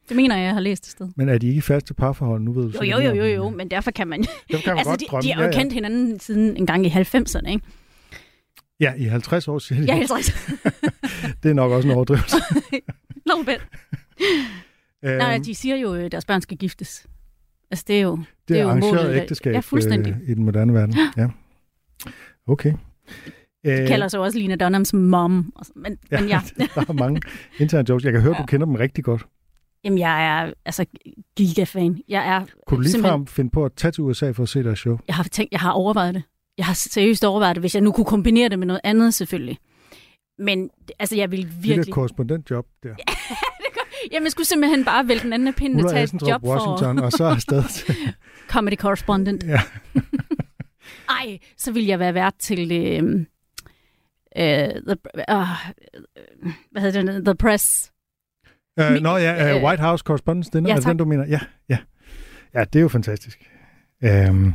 [0.09, 1.09] Det mener jeg, jeg har læst et sted.
[1.15, 2.41] Men er de ikke faste parforhold?
[2.41, 4.19] Nu ved du Jo, jo, jo, jo, jo, men derfor kan man...
[4.19, 5.21] Dem kan man altså, godt de, drømme.
[5.23, 5.59] de har jo ja, ja.
[5.61, 7.61] kendt hinanden siden en gang i 90'erne, ikke?
[8.79, 9.87] Ja, i 50 år siger de.
[9.87, 10.49] Ja, helt rigtigt.
[11.43, 12.35] Det er nok også en overdrivelse.
[13.27, 13.67] No bit.
[15.05, 17.07] Øhm, Nej, de siger jo, at deres børn skal giftes.
[17.71, 18.19] Altså, det er jo...
[18.47, 20.13] det er er jo arrangeret ægteskab Ja, fuldstændig.
[20.23, 20.95] øh, i den moderne verden.
[21.17, 21.27] Ja.
[22.47, 22.73] Okay.
[23.65, 25.53] De Øh, kalder sig også Lina Dunhams mom.
[25.63, 26.19] så- Men, ja.
[26.19, 26.41] men ja,
[26.75, 27.21] der er mange
[27.59, 28.03] interne jokes.
[28.05, 28.41] Jeg kan høre, Ja.
[28.41, 29.25] du kender dem rigtig godt.
[29.83, 30.85] jamen, jeg er altså
[31.35, 31.99] gigafan.
[32.07, 34.49] Jeg er Kunne du lige simpelthen- frem finde på at tage til USA for at
[34.49, 34.97] se deres show?
[35.07, 36.23] Jeg har tænkt, jeg har overvejet det.
[36.57, 39.57] Jeg har seriøst overvejet det, hvis jeg nu kunne kombinere det med noget andet, selvfølgelig.
[40.39, 41.77] Men altså, jeg vil Virkelig.
[41.77, 42.89] Det der korrespondentjob der.
[44.11, 46.99] Jamen, jeg skulle simpelthen bare vælge den anden af pinden og tage et job Washington,
[46.99, 47.85] og så afsted til...
[47.85, 47.93] for
[48.53, 49.43] comedy correspondent.
[49.43, 49.61] Ja.
[51.09, 52.71] Ej, så vil jeg være vært til...
[52.71, 53.25] Øh,
[54.37, 54.95] øh, the,
[55.31, 55.47] uh,
[56.71, 57.25] hvad hedder det?
[57.25, 57.91] The Press.
[58.79, 60.89] Mi- nå ja, uh, White House Correspondence Dinner, ja, er tak.
[60.89, 61.25] den, du mener?
[61.25, 61.39] Ja,
[61.69, 61.77] ja.
[62.53, 63.49] Ja, det er jo fantastisk.
[64.03, 64.53] Øhm,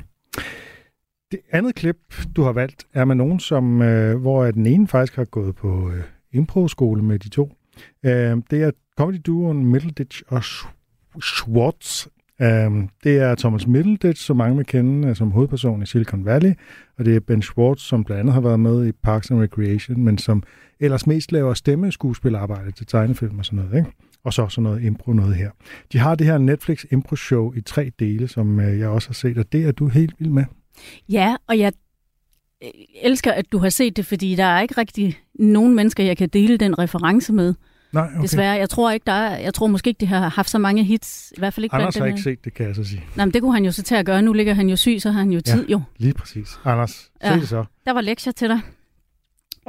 [1.33, 1.97] det andet klip,
[2.37, 5.91] du har valgt, er med nogen, som, øh, hvor den ene faktisk har gået på
[5.91, 7.53] øh, impro-skole med de to.
[8.03, 10.69] Øh, det er comedy-duoen Middleditch og Sch-
[11.23, 12.07] Schwartz.
[12.43, 16.53] Øh, det er Thomas Middleditch, som mange vil kende øh, som hovedperson i Silicon Valley,
[16.99, 20.05] og det er Ben Schwartz, som blandt andet har været med i Parks and Recreation,
[20.05, 20.43] men som
[20.81, 23.91] ellers mest laver stemmeskuespilarbejde til tegnefilm og sådan noget, ikke?
[24.25, 25.51] Og så sådan noget impro noget her.
[25.93, 29.39] De har det her Netflix impro-show i tre dele, som øh, jeg også har set,
[29.39, 30.45] og det er du helt vild med.
[31.09, 31.73] Ja, og jeg
[32.63, 32.71] øh,
[33.03, 36.29] elsker, at du har set det, fordi der er ikke rigtig nogen mennesker, jeg kan
[36.29, 37.55] dele den reference med.
[37.93, 38.23] Nej, Okay.
[38.23, 38.53] Desværre.
[38.57, 41.33] Jeg tror ikke, der er, jeg tror måske ikke, det har haft så mange hits.
[41.37, 42.23] I hvert fald ikke Anders har ikke her.
[42.23, 43.05] set det, kan jeg så sige.
[43.17, 44.23] Nej, men det kunne han jo så til at gøre.
[44.23, 45.53] Nu ligger han jo syg, så har han jo Ja.
[45.53, 45.83] tid jo.
[45.99, 46.49] Lige præcis.
[46.65, 47.35] Anders, se Ja.
[47.35, 47.65] det så.
[47.87, 48.61] Der var lektier til dig.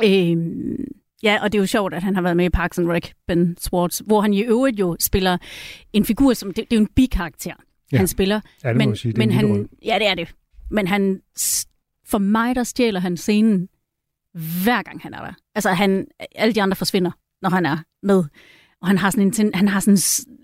[0.03, 0.85] Øhm,
[1.23, 3.11] ja, og det er jo sjovt, at han har været med i Parks and Rec,
[3.27, 5.37] Ben Schwartz, hvor han i øvrigt jo spiller
[5.93, 7.53] en figur, som det, det er jo en bikarakter,
[7.91, 7.97] Ja.
[7.97, 8.41] han spiller.
[8.63, 9.11] Ja, det må men, sige.
[9.11, 10.35] Det men han, ja, det er det.
[10.71, 11.19] Men han,
[12.07, 13.67] for mig, der stjæler han scenen
[14.63, 15.33] hver gang han er der.
[15.55, 18.23] Altså, han, alle de andre forsvinder, når han er med.
[18.81, 20.37] Og han har sådan en, han har sådan en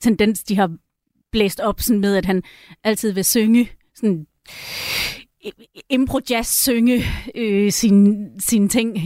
[0.00, 0.76] tendens, de har
[1.32, 2.42] blæst op sådan med, at han
[2.84, 4.26] altid vil synge sådan
[5.90, 8.96] impro-jazz synge øh, sine, sine ting.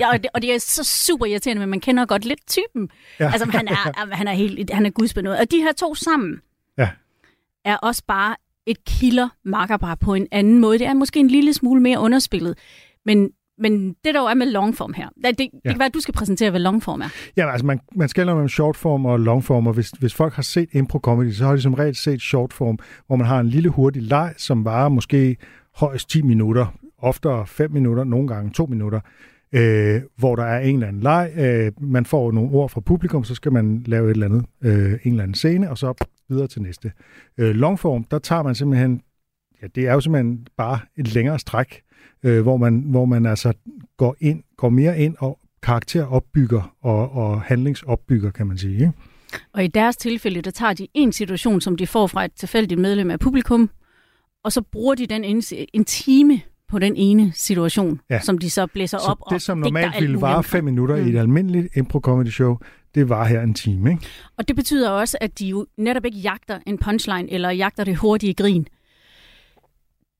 [0.00, 2.88] Ja, og, det, og det er så super irriterende, men man kender godt lidt typen.
[3.20, 3.30] Ja.
[3.32, 5.38] Altså, han er, han er helt, han er gudsbenået.
[5.38, 6.40] Og de her to sammen
[6.78, 6.88] Ja.
[7.64, 8.36] er også bare
[8.66, 10.78] et killer makkerpar på en anden måde.
[10.78, 12.58] Det er måske en lille smule mere underspillet,
[13.04, 15.70] men men det der jo er med longform her, det, det, Ja.
[15.70, 17.08] kan være, at du skal præsentere, hvad longform er.
[17.36, 20.68] Ja, altså man, man skal mellem shortform og longform, og hvis, hvis folk har set
[20.74, 24.34] impro-comedy, så har de som regel set shortform, hvor man har en lille hurtig leg,
[24.36, 25.36] som varer måske
[25.76, 26.66] højst 10 minutter,
[26.98, 29.00] oftere 5 minutter, nogle gange 2 minutter,
[29.52, 31.32] øh, hvor der er en eller anden leg.
[31.36, 34.92] Øh, man får nogle ord fra publikum, så skal man lave et eller andet, øh,
[35.02, 36.92] en eller anden scene, og så videre til næste.
[37.38, 39.02] Øh, longform, der tager man simpelthen,
[39.62, 41.80] ja, det er jo simpelthen bare et længere stræk,
[42.24, 43.52] øh, hvor, man, hvor man altså
[43.96, 48.74] går ind, går mere ind og karakteropbygger og, og handlingsopbygger, kan man sige.
[48.74, 48.92] Ikke?
[49.52, 52.80] Og i deres tilfælde, der tager de en situation, som de får fra et tilfældigt
[52.80, 53.70] medlem af publikum,
[54.44, 58.20] og så bruger de den en, en time på den ene situation, Ja.
[58.20, 60.64] som de så blæser Så op og det, som digter normalt alt ville vare fem
[60.64, 61.02] minutter mm.
[61.02, 61.18] i et Mm.
[61.20, 62.56] almindeligt impro-comedy show,
[62.94, 63.90] det var her en time.
[63.90, 64.06] Ikke?
[64.36, 67.96] Og det betyder også, at de jo netop ikke jagter en punchline, eller jagter det
[67.96, 68.66] hurtige grin.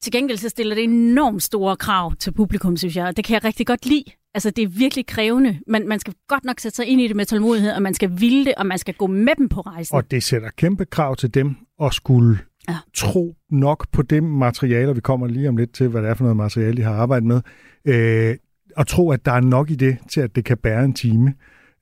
[0.04, 3.34] Til gengæld så stiller det enormt store krav til publikum, synes jeg, og det kan
[3.34, 4.04] jeg rigtig godt lide.
[4.34, 5.58] Altså, det er virkelig krævende.
[5.68, 8.10] Man, man skal godt nok sætte sig ind i det med tålmodighed, og man skal
[8.20, 9.96] ville det, og man skal gå med dem på rejsen.
[9.96, 12.38] Og det sætter kæmpe krav til dem at skulle
[12.68, 12.76] ja.
[12.94, 16.14] Tro nok på det materiale, og vi kommer lige om lidt til, hvad det er
[16.14, 17.40] for noget materiale, de har arbejdet med,
[17.84, 18.36] øh,
[18.76, 21.34] og tro, at der er nok i det, til at det kan bære en time.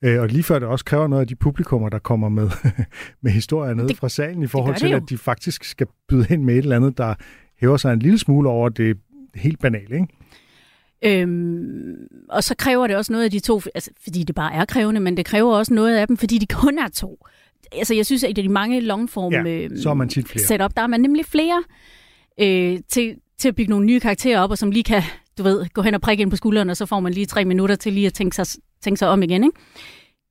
[0.03, 2.49] Øh, og lige før det også kræver noget af de publikummer, der kommer med,
[3.23, 4.97] med historier nede Det- fra salen, i forhold til, det jo.
[4.97, 7.13] at de faktisk skal byde ind med et eller andet, der
[7.63, 8.97] hæver sig en lille smule over det
[9.35, 9.95] helt banale.
[9.95, 11.21] Ikke?
[11.21, 11.95] Øhm,
[12.29, 15.01] og så kræver det også noget af de to, altså, fordi det bare er krævende,
[15.01, 17.25] men det kræver også noget af dem, fordi de kun er to.
[17.71, 20.45] Altså, jeg synes, at i de mange longform Ja, så er man tit flere.
[20.45, 21.63] setup, der er man nemlig flere
[22.39, 25.01] øh, til, til at bygge nogle nye karakterer op, og som lige kan,
[25.37, 27.45] du ved, gå hen og prikke ind på skulderen, og så får man lige tre
[27.45, 28.45] minutter til lige at tænke sig,
[28.81, 29.43] tænke sig om igen.
[29.43, 29.57] Ikke?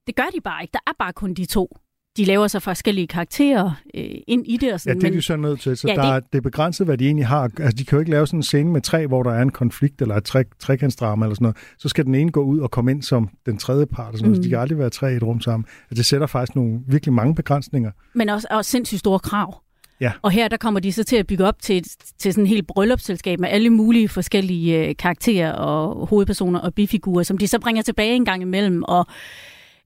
[0.07, 0.73] Det gør de bare ikke.
[0.73, 1.77] Der er bare kun de to.
[2.17, 4.69] De laver så forskellige karakterer øh, ind i det.
[4.69, 5.77] Og Ja, sådan, det er men, de så nødt til.
[5.77, 7.43] Så Ja, ja, det- der, er, det er begrænset, hvad de egentlig har.
[7.43, 9.51] Altså, de kan jo ikke lave sådan en scene med tre, hvor der er en
[9.53, 11.57] konflikt eller et tre, trekantsdrama eller sådan noget.
[11.79, 14.13] Så skal den ene gå ud og komme ind som den tredje part.
[14.13, 14.39] Og sådan noget.
[14.39, 14.43] Mm.
[14.43, 15.65] Så de kan aldrig være tre i et rum sammen.
[15.91, 17.91] Altså, det sætter faktisk nogle virkelig mange begrænsninger.
[18.15, 19.63] men også, også sindssygt store krav.
[20.01, 20.13] Ja.
[20.23, 21.85] Og her der kommer de så til at bygge op til,
[22.19, 27.23] til sådan et helt bryllupsselskab med alle mulige forskellige øh, karakterer og hovedpersoner og bifigurer,
[27.23, 28.83] som de så bringer tilbage en gang imellem.
[28.83, 29.07] Og,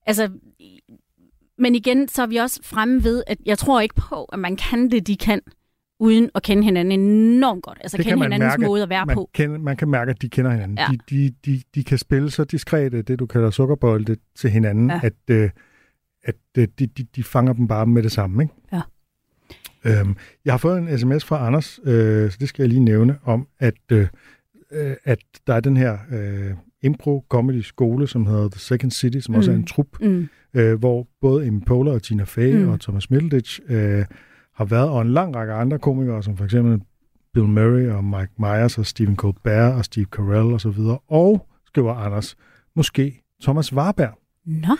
[0.06, 0.28] altså,
[1.58, 4.56] men igen, så er vi også fremme ved, at jeg tror ikke på, at man
[4.56, 5.40] kan det, de kan,
[6.00, 7.78] uden at kende hinanden enormt godt.
[7.80, 8.62] Altså Det kende hinandens mærke.
[8.62, 9.30] måde at være man på.
[9.34, 10.78] Kan, man kan mærke, at de kender hinanden.
[10.78, 10.86] Ja.
[10.90, 15.00] De, de, de, de kan spille så diskrete, det du kalder sukkerbolde, til hinanden, Ja.
[15.02, 15.50] at, øh,
[16.24, 18.42] at øh, de, de, de fanger dem bare med det samme.
[18.42, 18.54] Ikke?
[18.72, 18.80] Ja.
[19.84, 23.18] Øhm, jeg har fået en sms fra Anders, øh, så det skal jeg lige nævne,
[23.24, 24.06] om at, øh,
[24.72, 29.38] øh, at der er den her øh, impro-comedy-skole, som hedder The Second City, som mm.
[29.38, 29.60] også er Mm.
[29.60, 30.28] en trup, Mm.
[30.54, 32.62] øh, hvor både Amy Poehler og Tina Fey mm.
[32.62, 32.68] Mm.
[32.68, 34.04] og Thomas Middleditch øh,
[34.54, 36.80] har været, og en lang række andre komikere, som for eksempel
[37.34, 40.98] Bill Murray og Mike Myers og Stephen Colbert og Steve Carell og så videre.
[41.08, 42.36] Og, skriver Anders,
[42.76, 44.18] måske Thomas Warberg.
[44.46, 44.76] Nå,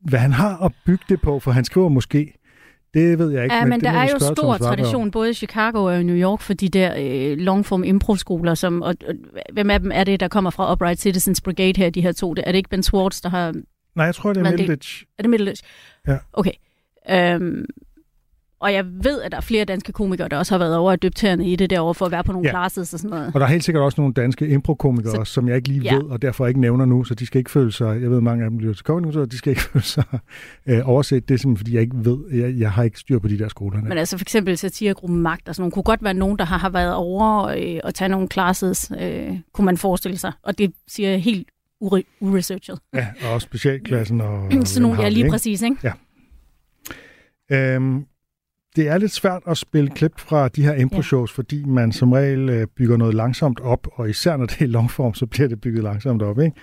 [0.00, 2.32] Hvad han har at bygge det på, for han skriver måske,
[3.00, 3.54] det ved jeg ikke.
[3.54, 6.40] ja, men, det der er jo stor tradition både i Chicago og i New York
[6.40, 9.14] for de der øh, longform improskoler, som, og, og,
[9.52, 12.30] hvem af dem er det, der kommer fra Upright Citizens Brigade her, de her to?
[12.30, 13.54] Er det ikke Ben Schwartz, der har
[13.96, 15.04] Nej, jeg tror, det er Men Middleditch.
[15.18, 15.62] Er det Middleditch?
[16.08, 16.16] Ja.
[16.32, 16.52] Okay.
[17.10, 17.64] Øhm,
[18.66, 21.04] og jeg ved, at der er flere danske komikere, der også har været over at
[21.16, 22.58] tæerne i det derovre for at være på nogle Ja.
[22.58, 22.62] ja.
[22.62, 23.30] classes og sådan noget.
[23.34, 25.94] Og der er helt sikkert også nogle danske improkomikere, Så- som jeg ikke lige Ja.
[25.94, 28.44] ved, og derfor ikke nævner nu, så de skal ikke føle sig, jeg ved mange
[28.44, 30.04] af dem bliver til Comedy så de skal ikke føle sig
[30.66, 31.28] øh, overset.
[31.28, 33.48] Det er simpelthen, fordi jeg ikke ved, jeg, jeg har ikke styr på de der
[33.48, 33.82] skoler.
[33.82, 36.58] Men altså for eksempel satiregruppen Magt og sådan nogle, kunne godt være nogen, der har,
[36.58, 40.32] har været over øh, og tage nogle classes, øh, kunne man forestille sig.
[40.42, 41.48] Og det siger jeg helt
[41.80, 42.78] ure- uresearchet.
[42.94, 44.20] Ja, og specialklassen.
[44.20, 45.30] Og, Sådan nogle, ja, lige ikke?
[45.30, 45.92] præcis, ikke?
[47.52, 48.04] Øhm,
[48.76, 51.36] det er lidt svært at spille klip fra de her impro-shows, ja.
[51.36, 55.14] fordi man som regel øh, bygger noget langsomt op, og især når det er longform,
[55.14, 56.38] så bliver det bygget langsomt op.
[56.38, 56.56] Ikke?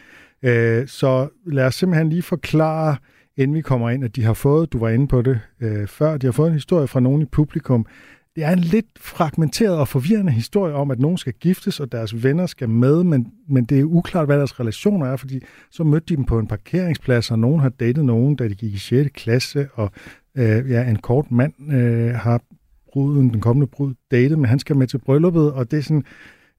[0.43, 2.95] Øh, så lad os simpelthen lige forklare,
[3.37, 6.17] inden vi kommer ind, at de har fået, du var inde på det øh, før,
[6.17, 7.85] de har fået en historie fra nogen i publikum.
[8.35, 12.23] Det er en lidt fragmenteret og forvirrende historie om, at nogen skal giftes, og deres
[12.23, 15.39] venner skal med, men, men det er uklart, hvad deres relationer er, fordi
[15.71, 18.73] så mødte de dem på en parkeringsplads, og nogen har datet nogen, da de gik
[18.73, 19.09] i 6.
[19.13, 19.91] klasse, og
[20.37, 22.41] øh, ja, en kort mand øh, har
[22.91, 26.03] bruden, den kommende brud datet, men han skal med til brylluppet, og det er sådan,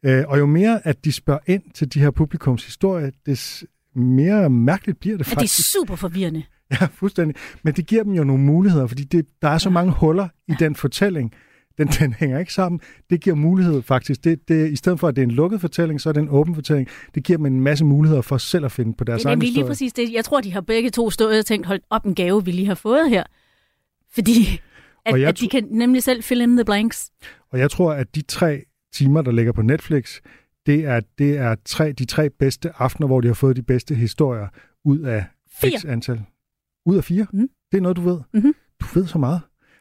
[0.02, 3.64] øh, og jo mere, at de spørger ind til de her publikums historie, des
[3.96, 5.72] mere mærkeligt bliver det Ja, det er faktisk.
[5.72, 6.42] super forvirrende.
[6.80, 7.36] Ja, fuldstændig.
[7.62, 10.52] Men det giver dem jo nogle muligheder, fordi det, der er så mange huller i
[10.58, 11.32] den fortælling.
[11.78, 12.80] Den, den hænger ikke sammen.
[13.10, 14.24] Det giver mulighed faktisk.
[14.24, 16.28] Det, det, I stedet for, at det er en lukket fortælling, så er det en
[16.28, 16.88] åben fortælling.
[17.14, 19.38] Det giver dem en masse muligheder for selv at finde på deres Det er egen
[19.38, 19.70] nemlig lige historie.
[19.70, 20.12] præcis det.
[20.12, 22.66] Jeg tror, de har begge to stået og tænkt, hold op en gave, vi lige
[22.66, 23.22] har fået her.
[24.14, 24.60] Fordi
[25.06, 27.10] at, Og jeg at de kan nemlig selv fill in the blanks.
[27.52, 28.62] Og jeg tror, at de tre
[28.94, 30.20] timer, der ligger på Netflix,
[30.66, 33.94] det er, det er tre, de tre bedste aftener, hvor de har fået de bedste
[33.94, 34.48] historier
[34.84, 35.24] ud af
[35.60, 35.78] Fire.
[35.78, 36.22] x antal.
[36.86, 37.26] Ud af fire?
[37.32, 37.48] Mm.
[37.72, 38.20] Det er noget, du ved.
[38.34, 38.54] Mhm.
[38.80, 39.40] Du ved så meget.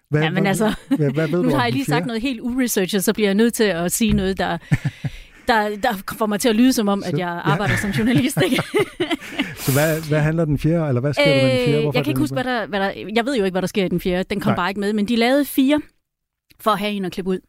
[0.10, 2.22] Hvad, Ja, men hvad, altså, hvad, hvad ved nu du har jeg lige sagt noget
[2.22, 4.58] helt uresearchet, så bliver jeg nødt til at sige noget, der,
[5.48, 7.52] der, der får mig til at lyde som om, at Så- jeg ja.
[7.52, 8.38] arbejder som journalist.
[8.44, 8.56] Ikke?
[9.66, 11.78] Så hvad, hvad handler den fjerde, eller hvad sker der med den fjerde?
[11.78, 12.92] Øh, Hvorfor jeg kan ikke huske, hvad der, hvad der...
[13.16, 14.24] Jeg ved jo ikke, hvad der sker i den fjerde.
[14.24, 14.56] Den kom Nej.
[14.56, 15.82] bare ikke med, men de lavede fire
[16.60, 17.40] for at have en at klippe ud.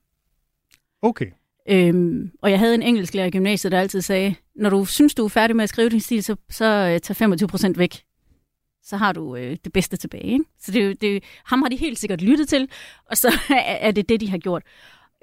[1.03, 1.27] Okay.
[1.69, 5.25] Øhm, og jeg havde en engelsklærer i gymnasiet, der altid sagde, når du synes, du
[5.25, 8.03] er færdig med at skrive din stil, så, så øh, tag 25 procent væk.
[8.83, 10.25] Så har du øh, det bedste tilbage.
[10.25, 10.45] Ikke?
[10.61, 12.69] Så det, det, ham har de helt sikkert lyttet til,
[13.11, 13.33] og så
[13.81, 14.63] er det det, de har gjort.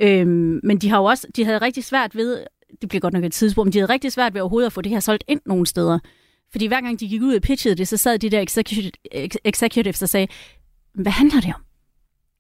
[0.01, 2.43] Øhm, men de har jo også, de havde rigtig svært ved,
[2.81, 4.81] det bliver godt nok et tidsspur, men de havde rigtig svært ved overhovedet at få
[4.81, 5.99] det her solgt ind nogle steder.
[6.51, 9.35] Fordi hver gang de gik ud og pitchede det, så sad de der executive, ex-
[9.45, 10.27] executives og sagde,
[10.93, 11.61] hvad handler det om?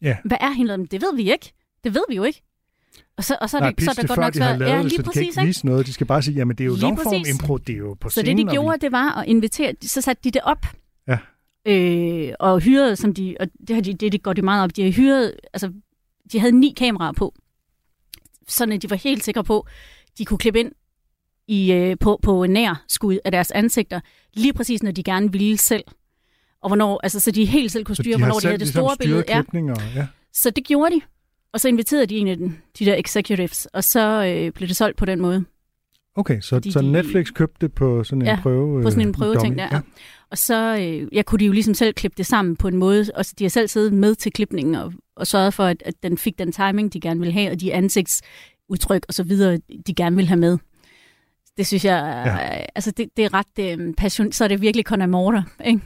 [0.01, 0.17] Ja.
[0.25, 0.85] Hvad er handler om?
[0.87, 1.53] Det ved vi ikke.
[1.83, 2.41] Det ved vi jo ikke.
[3.17, 4.59] Og så, og så er Nej, det, så er der det godt nok de svært.
[4.59, 5.47] lavet Ja, det, lige så de kan præcis, ikke ikke?
[5.47, 5.85] vise noget.
[5.85, 7.33] De skal bare sige, jamen det er jo longform præcis.
[7.33, 8.37] impro, det er jo på Så scenen.
[8.37, 8.85] det, de gjorde, vi...
[8.85, 10.65] det var at invitere, så satte de det op.
[11.07, 11.17] Ja.
[11.67, 14.75] Øh, og hyrede, som de, og det, har de, det, det går de meget op,
[14.75, 15.71] de har hyret, altså,
[16.31, 17.33] de havde ni kameraer på,
[18.47, 19.67] sådan at de var helt sikre på,
[20.17, 20.71] de kunne klippe ind
[21.47, 23.99] i, øh, på, på nær skud af deres ansigter,
[24.33, 25.83] lige præcis når de gerne ville selv.
[26.61, 28.59] Og hvornår, altså, så de helt selv kunne Så styre, de hvornår de havde det
[28.59, 29.21] ligesom store billede.
[29.23, 30.07] styret klipninger, ja.
[30.33, 31.01] Så det gjorde de.
[31.53, 34.75] Og så inviterede de en af den, de der executives, og så øh, blev det
[34.77, 35.45] solgt på den måde.
[36.15, 38.83] Okay, så, Fordi så de- Netflix købte det på sådan en Ja, prøve...
[38.83, 39.67] på sådan en øh, prøveting der.
[39.71, 39.79] Ja.
[40.31, 43.05] Og så øh, jeg kunne de jo ligesom selv klippe det sammen på en måde,
[43.15, 45.93] og så de har selv siddet med til klipningen og, og sørget for, at, at
[46.03, 47.73] den fik den timing, de gerne ville have, og de
[48.71, 50.57] ansigtsudtryk og så videre, de gerne ville have med.
[51.57, 52.31] Det synes jeg, Ja.
[52.31, 52.65] ja.
[52.75, 55.81] altså det, det er ret øh, passion, så er det virkelig Conor Morter, ikke?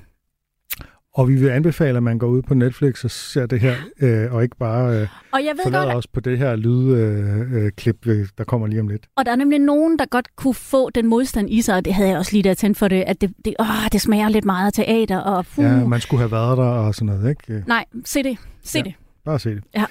[1.14, 4.34] Og vi vil anbefale, at man går ud på Netflix og ser det her, øh,
[4.34, 8.16] og ikke bare øh, Og jeg ved forlader godt, os på det her lydklip, øh,
[8.16, 9.08] øh, øh, der kommer lige om lidt.
[9.16, 11.94] og der er nemlig nogen, der godt kunne få den modstand i sig, og det
[11.94, 14.46] havde jeg også lige der tændt for det, at det, det, åh, det smager lidt
[14.46, 17.64] meget af teater, og puh, Ja, man skulle have været der og sådan noget, ikke?
[17.68, 18.84] nej, se det, se Ja.
[18.84, 18.94] det.
[19.26, 19.64] Bare se det.
[19.76, 19.86] Ja.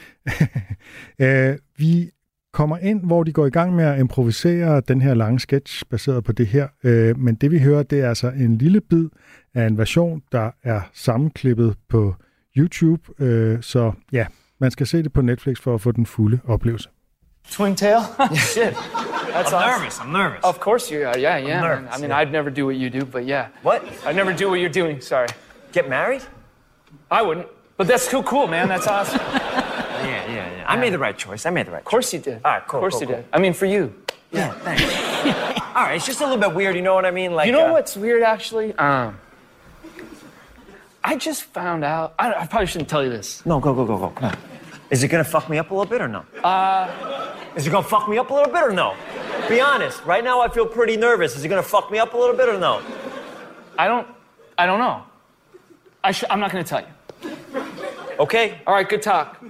[1.52, 2.10] øh, vi
[2.54, 6.24] kommer ind, hvor de går i gang med at improvisere den her lange sketch baseret
[6.24, 6.68] på det her.
[6.84, 9.08] Øh, men det vi hører, det er altså en lille bid
[9.54, 12.14] af en version, der er sammenklippet på
[12.56, 13.24] YouTube.
[13.24, 14.26] Øh, så ja,
[14.58, 16.88] man skal se det på Netflix for at få den fulde oplevelse.
[17.50, 17.98] Twin tail?
[18.34, 18.64] Shit.
[18.64, 19.60] That's I'm awesome.
[19.60, 19.98] nervous.
[19.98, 20.40] I'm nervous.
[20.42, 21.18] Of course you are.
[21.18, 21.60] Yeah, yeah.
[21.60, 22.22] nervous, I mean, yeah.
[22.22, 23.46] I'd never do what you do, but yeah.
[23.62, 23.82] What?
[24.06, 25.00] I'd never do what you're doing.
[25.00, 25.28] Sorry.
[25.72, 26.22] Get married?
[27.10, 27.46] I wouldn't.
[27.76, 28.68] But that's too cool, man.
[28.68, 29.20] That's awesome.
[30.50, 30.64] Yeah, yeah.
[30.66, 31.46] I made the right choice.
[31.46, 31.86] I made the right choice.
[31.86, 32.40] Of course you did.
[32.44, 33.16] All right, cool, Of course cool, you cool.
[33.16, 33.24] did.
[33.32, 33.94] I mean, for you.
[34.32, 34.82] Yeah, thanks.
[35.76, 36.74] All right, it's just a little bit weird.
[36.76, 37.34] You know what I mean?
[37.34, 38.72] Like, You know uh, what's weird, actually?
[38.74, 39.18] Um,
[41.02, 42.14] I just found out.
[42.18, 43.44] I, I probably shouldn't tell you this.
[43.44, 44.08] No, go, go, go, go.
[44.10, 44.38] Come on.
[44.90, 46.24] Is it gonna fuck me up a little bit or no?
[46.42, 47.34] Uh.
[47.56, 48.94] Is it gonna fuck me up a little bit or no?
[49.48, 50.02] Be honest.
[50.04, 51.36] Right now, I feel pretty nervous.
[51.36, 52.82] Is it gonna fuck me up a little bit or no?
[53.78, 54.06] I don't.
[54.56, 55.02] I don't know.
[56.02, 57.63] I sh- I'm not going to tell you.
[58.18, 58.60] Okay.
[58.66, 58.88] All right.
[58.88, 59.42] Good talk.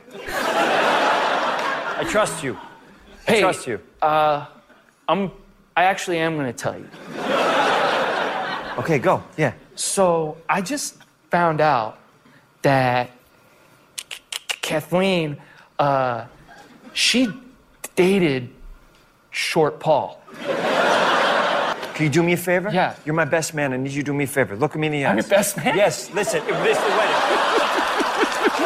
[1.96, 2.58] I trust you.
[3.26, 3.80] Hey, trust you.
[4.02, 4.46] Uh,
[5.08, 5.30] I'm.
[5.76, 6.88] I actually am going to tell you.
[8.78, 9.22] Okay, go.
[9.36, 9.54] Yeah.
[9.74, 10.96] So I just
[11.30, 11.98] found out
[12.62, 13.10] that
[14.62, 15.36] Kathleen,
[15.78, 16.26] uh,
[16.92, 17.28] she
[17.96, 18.50] dated
[19.30, 20.20] Short Paul.
[21.94, 22.70] Can you do me a favor?
[22.72, 22.96] Yeah.
[23.04, 23.72] You're my best man.
[23.72, 24.56] I need you to do me a favor.
[24.56, 25.10] Look at me in the eyes.
[25.10, 25.76] I'm your best man?
[25.76, 26.10] Yes.
[26.12, 27.16] Listen, this is the wedding.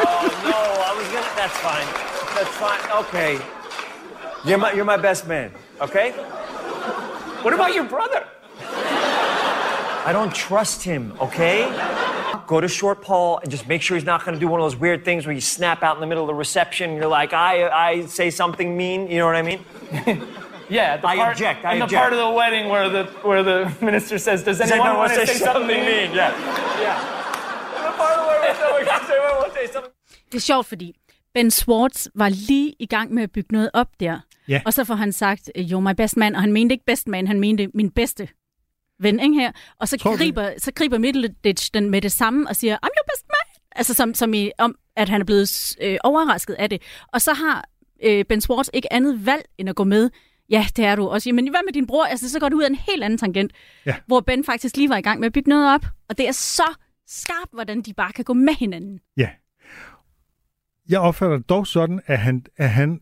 [0.01, 1.38] oh no, I was gonna.
[1.49, 1.87] That's fine.
[2.35, 3.05] That's fine.
[3.05, 3.39] Okay.
[4.45, 4.73] You're my.
[4.73, 5.51] You're my best man.
[5.81, 6.11] Okay.
[7.43, 8.27] What about your brother?
[8.61, 11.15] I don't trust him.
[11.23, 11.65] Okay.
[12.47, 14.65] Go to Short Paul and just make sure he's not going to do one of
[14.65, 16.91] those weird things where you snap out in the middle of the reception.
[16.91, 19.11] And you're like, I, I say something mean.
[19.11, 19.65] You know what I mean?
[20.71, 23.43] Yeah, the I part, object, I in the part of the wedding where the where
[23.43, 26.29] the minister says, "Does anyone want to say something mean?" Yeah.
[26.79, 27.01] Yeah.
[27.73, 29.93] The part of where someone wants to say something.
[30.33, 30.95] Det er sjovt, fordi
[31.35, 34.21] Ben Schwartz var lige i gang med at bygge noget op der.
[34.49, 34.63] Ja.
[34.65, 37.27] Og så får han sagt, you're my best man, og han mente ikke best man,
[37.27, 38.29] han mente min bedste
[39.01, 39.53] ven, ikke her?
[39.81, 43.07] Og så Tror griber, så griber Middleditch den med det samme og siger, I'm your
[43.15, 43.63] best man!
[43.77, 46.83] Altså som, som i, om, at han er blevet øh, overrasket af det.
[47.13, 47.69] Og så har
[48.05, 50.11] øh, Ben Schwartz ikke andet valg, end at gå med.
[50.51, 51.09] Ja, det er du.
[51.09, 52.05] Og siger, men hvad med din bror?
[52.05, 53.53] Altså, så går du ud af en helt anden tangent.
[53.87, 53.97] Ja.
[54.07, 55.87] Hvor Ben faktisk lige var i gang med at bygge noget op.
[56.09, 56.75] Og det er så
[57.07, 59.01] skarpt, hvordan de bare kan gå med hinanden.
[59.17, 59.29] Ja.
[60.89, 63.01] Jeg opfatter det dog sådan, at han, at han,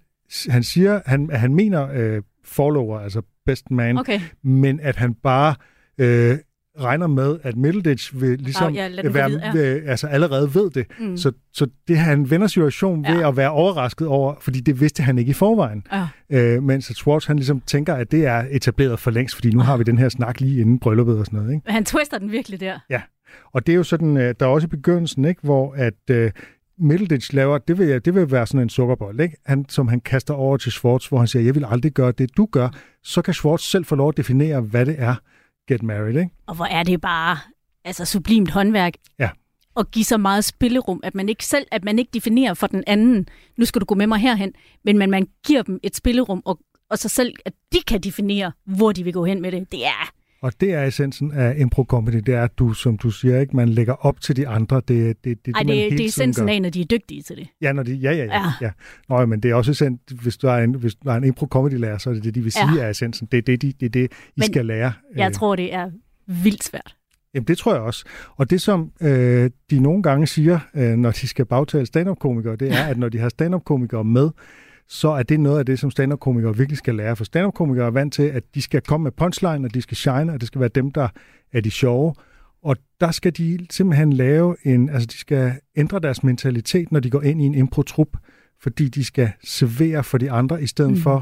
[0.49, 4.21] han siger, han, at han mener øh, follower, altså best man, Okay.
[4.43, 5.55] men at han bare
[5.99, 6.39] øh,
[6.81, 10.87] regner med, at Middleditch vil ligesom Ah, ja, være, videre, øh, altså allerede ved det.
[11.01, 11.17] Mm.
[11.17, 13.29] Så, så det han vender situationen ved Ja.
[13.29, 15.87] at være overrasket over, fordi det vidste han ikke i forvejen.
[15.93, 16.09] Ja.
[16.31, 19.61] Øh, mens at Schwartz han ligesom tænker, at det er etableret for længst, fordi nu
[19.61, 21.55] har vi den her snak lige inden brylluppet og sådan noget.
[21.55, 21.71] Ikke?
[21.73, 22.79] Han twister den virkelig der.
[22.91, 23.01] Ja,
[23.53, 26.31] og det er jo sådan, øh, der er også i begyndelsen, ikke, hvor at øh,
[26.79, 29.37] Middleditch laver, det vil, det vil være sådan en sukkerbold, ikke?
[29.47, 32.37] Han, som han kaster over til Schwartz, hvor han siger, jeg vil aldrig gøre det,
[32.37, 32.69] du gør.
[33.03, 35.15] Så kan Schwartz selv få lov at definere, hvad det er,
[35.69, 36.31] get married, ikke?
[36.47, 37.39] Og hvor er det bare
[37.85, 38.95] altså sublimt håndværk.
[39.19, 39.31] Ja.
[39.75, 42.85] Og give så meget spillerum, at man ikke selv, at man ikke definerer for den
[42.87, 44.53] anden, nu skal du gå med mig herhen,
[44.85, 46.59] men man, man giver dem et spillerum, og,
[46.91, 49.73] og så selv, at de kan definere, hvor de vil gå hen med det.
[49.73, 53.11] Det er, Og det er essensen af impro comedy, det er, at du, som du
[53.11, 54.77] siger, ikke, man lægger op til de andre.
[54.77, 57.23] Det, det, det, det, ej, det, hele det er essensen af, når de er dygtige
[57.23, 57.49] til det.
[57.63, 58.33] Ja, når de, ja, ja, ja.
[58.35, 58.53] Ja.
[58.61, 58.71] ja.
[59.09, 61.47] Nå, men det er også essensen, hvis du er en, hvis du er en impro
[61.47, 62.85] comedy lærer, så er det det, de vil sige Ja.
[62.85, 63.29] er essensen.
[63.33, 64.93] Det er det, de, det, det I Men skal lære.
[65.17, 65.91] Jeg Øh, tror, det er
[66.27, 66.97] vildt svært.
[67.35, 68.05] Jamen, det tror jeg også.
[68.37, 72.73] Og det, som øh, de nogle gange siger, øh, når de skal bagtale stand-up-komikere, det
[72.73, 74.31] er, at når de har stand-up-komikere med,
[74.89, 77.17] så er det noget af det, som stand-up-komikere virkelig skal lære.
[77.17, 80.33] For stand-up-komikere er vant til, at de skal komme med punchline, og de skal shine,
[80.33, 81.09] og det skal være dem, der
[81.53, 82.15] er de sjove.
[82.63, 87.11] Og der skal de simpelthen lave en, altså de skal ændre deres mentalitet, når de
[87.11, 88.09] går ind i en impro-trup,
[88.63, 90.97] fordi de skal servere for de andre, i stedet mm.
[90.97, 91.17] for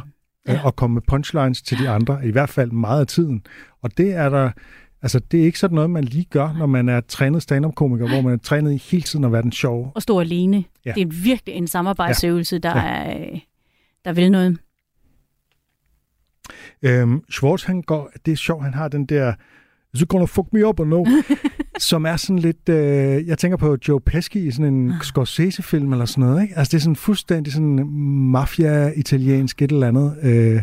[0.48, 0.66] øh, Ja.
[0.66, 3.42] at komme med punchlines til de andre, i hvert fald meget af tiden.
[3.83, 4.50] Og det er der,
[5.03, 8.20] altså det er ikke sådan noget, man lige gør, når man er trænet stand-up-komiker, hvor
[8.20, 9.90] man er trænet i hele tiden at være den sjove.
[9.94, 10.64] Og stå alene.
[10.85, 10.92] Ja.
[10.96, 13.05] Det er virkelig en samarbejdsøvelse, der, Ja.
[13.12, 13.38] er, øh,
[14.05, 14.59] der vil noget.
[16.83, 19.35] Øhm, Schwartz, han går, det er sjovt, han har den der,
[19.95, 21.05] så gonna fuck me up or no,
[21.91, 26.05] som er sådan lidt, øh, jeg tænker på Joe Pesci i sådan en Scorsese-film eller
[26.05, 26.59] sådan noget, ikke?
[26.59, 27.87] Altså det er sådan fuldstændig sådan
[28.33, 30.18] mafia-italiensk et eller andet.
[30.22, 30.62] Øh,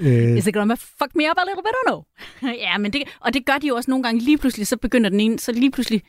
[0.00, 2.02] øh, Is it gonna fuck me up a little bit or no?
[2.66, 4.20] ja, men det, og det gør de jo også nogle gange.
[4.20, 6.02] Lige pludselig, så begynder den ene, så lige pludselig,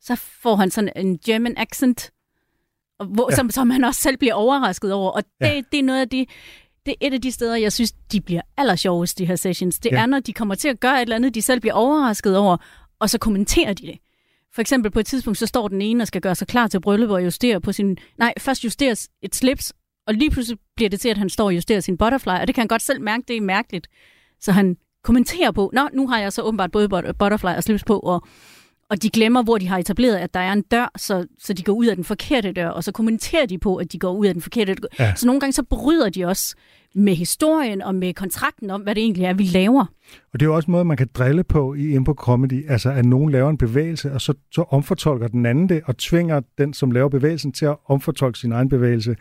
[0.00, 2.10] så får han sådan en German accent,
[2.98, 3.36] og hvor, Ja.
[3.36, 5.10] som, som han også selv bliver overrasket over.
[5.10, 5.62] Og det, Ja.
[5.72, 6.26] det er noget af de,
[6.86, 9.78] det er et af de steder, jeg synes, de bliver allersjovest, de her sessions.
[9.78, 9.96] Det ja.
[10.02, 12.56] er, når de kommer til at gøre et eller andet, de selv bliver overrasket over,
[12.98, 13.98] og så kommenterer de det.
[14.54, 16.80] For eksempel på et tidspunkt, så står den ene og skal gøre sig klar til
[16.80, 17.96] bryllup og justere på sin...
[18.18, 19.72] Nej, først justeres et slips,
[20.06, 22.54] og lige pludselig bliver det til, at han står og justerer sin butterfly, og det
[22.54, 23.88] kan han godt selv mærke, det er mærkeligt.
[24.40, 26.88] Så han kommenterer på, nå, nu har jeg så åbenbart både
[27.18, 28.22] butterfly og slips på, og,
[28.90, 31.62] og de glemmer, hvor de har etableret, at der er en dør, så, så de
[31.62, 34.26] går ud af den forkerte dør, og så kommenterer de på, at de går ud
[34.26, 34.88] af den forkerte dør.
[34.98, 35.14] Ja.
[35.14, 36.54] Så nogle gange så bryder de også
[36.94, 39.84] med historien og med kontrakten om, hvad det egentlig er, vi laver.
[40.32, 42.90] Og det er jo også en måde, man kan drille på i Impo Comedy, altså
[42.90, 46.74] at nogen laver en bevægelse, og så, så omfortolker den anden det, og tvinger den,
[46.74, 49.16] som laver bevægelsen, til at omfortolke sin egen bevægelse.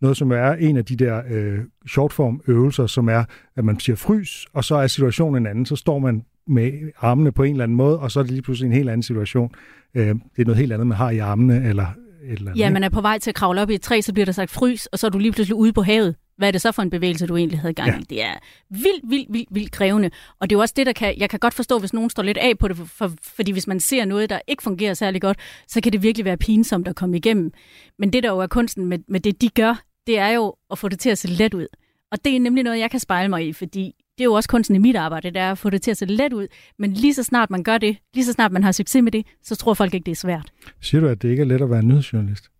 [0.00, 1.58] Noget, som er en af de der øh,
[1.88, 3.24] shortform øvelser, som er,
[3.56, 7.32] at man siger frys, og så er situationen en anden, så står man med armene
[7.32, 9.50] på en eller anden måde, og så er det lige pludselig en helt anden situation.
[9.94, 11.86] Øh, det er noget helt andet, man har i armene, eller
[12.22, 12.60] et eller andet.
[12.60, 14.32] Ja, man er på vej til at kravle op i et træ, så bliver der
[14.32, 16.16] sagt frys, og så er du lige pludselig ude på havet.
[16.36, 17.92] Hvad er det så for en bevægelse, du egentlig havde gang i?
[17.92, 17.98] Ja.
[18.10, 18.32] Det er
[18.70, 20.10] vildt, vildt, vildt, vildt krævende.
[20.40, 21.14] Og det er jo også det, der kan...
[21.18, 23.66] Jeg kan godt forstå, hvis nogen står lidt af på det, for, for, fordi hvis
[23.66, 25.38] man ser noget, der ikke fungerer særlig godt,
[25.68, 27.52] så kan det virkelig være pinsomt at komme igennem.
[27.98, 30.78] Men det, der jo er kunsten med, med det, de gør, det er jo at
[30.78, 31.66] få det til at se let ud.
[32.12, 34.48] Og det er nemlig noget, jeg kan spejle mig i, fordi det er jo også
[34.48, 36.46] kunsten i mit arbejde, det er at få det til at se let ud.
[36.78, 39.26] Men lige så snart man gør det, lige så snart man har succes med det,
[39.42, 40.52] så tror folk ikke, det er svært.
[40.80, 42.50] Siger du, at det ikke er let at være nyhedsjournalist?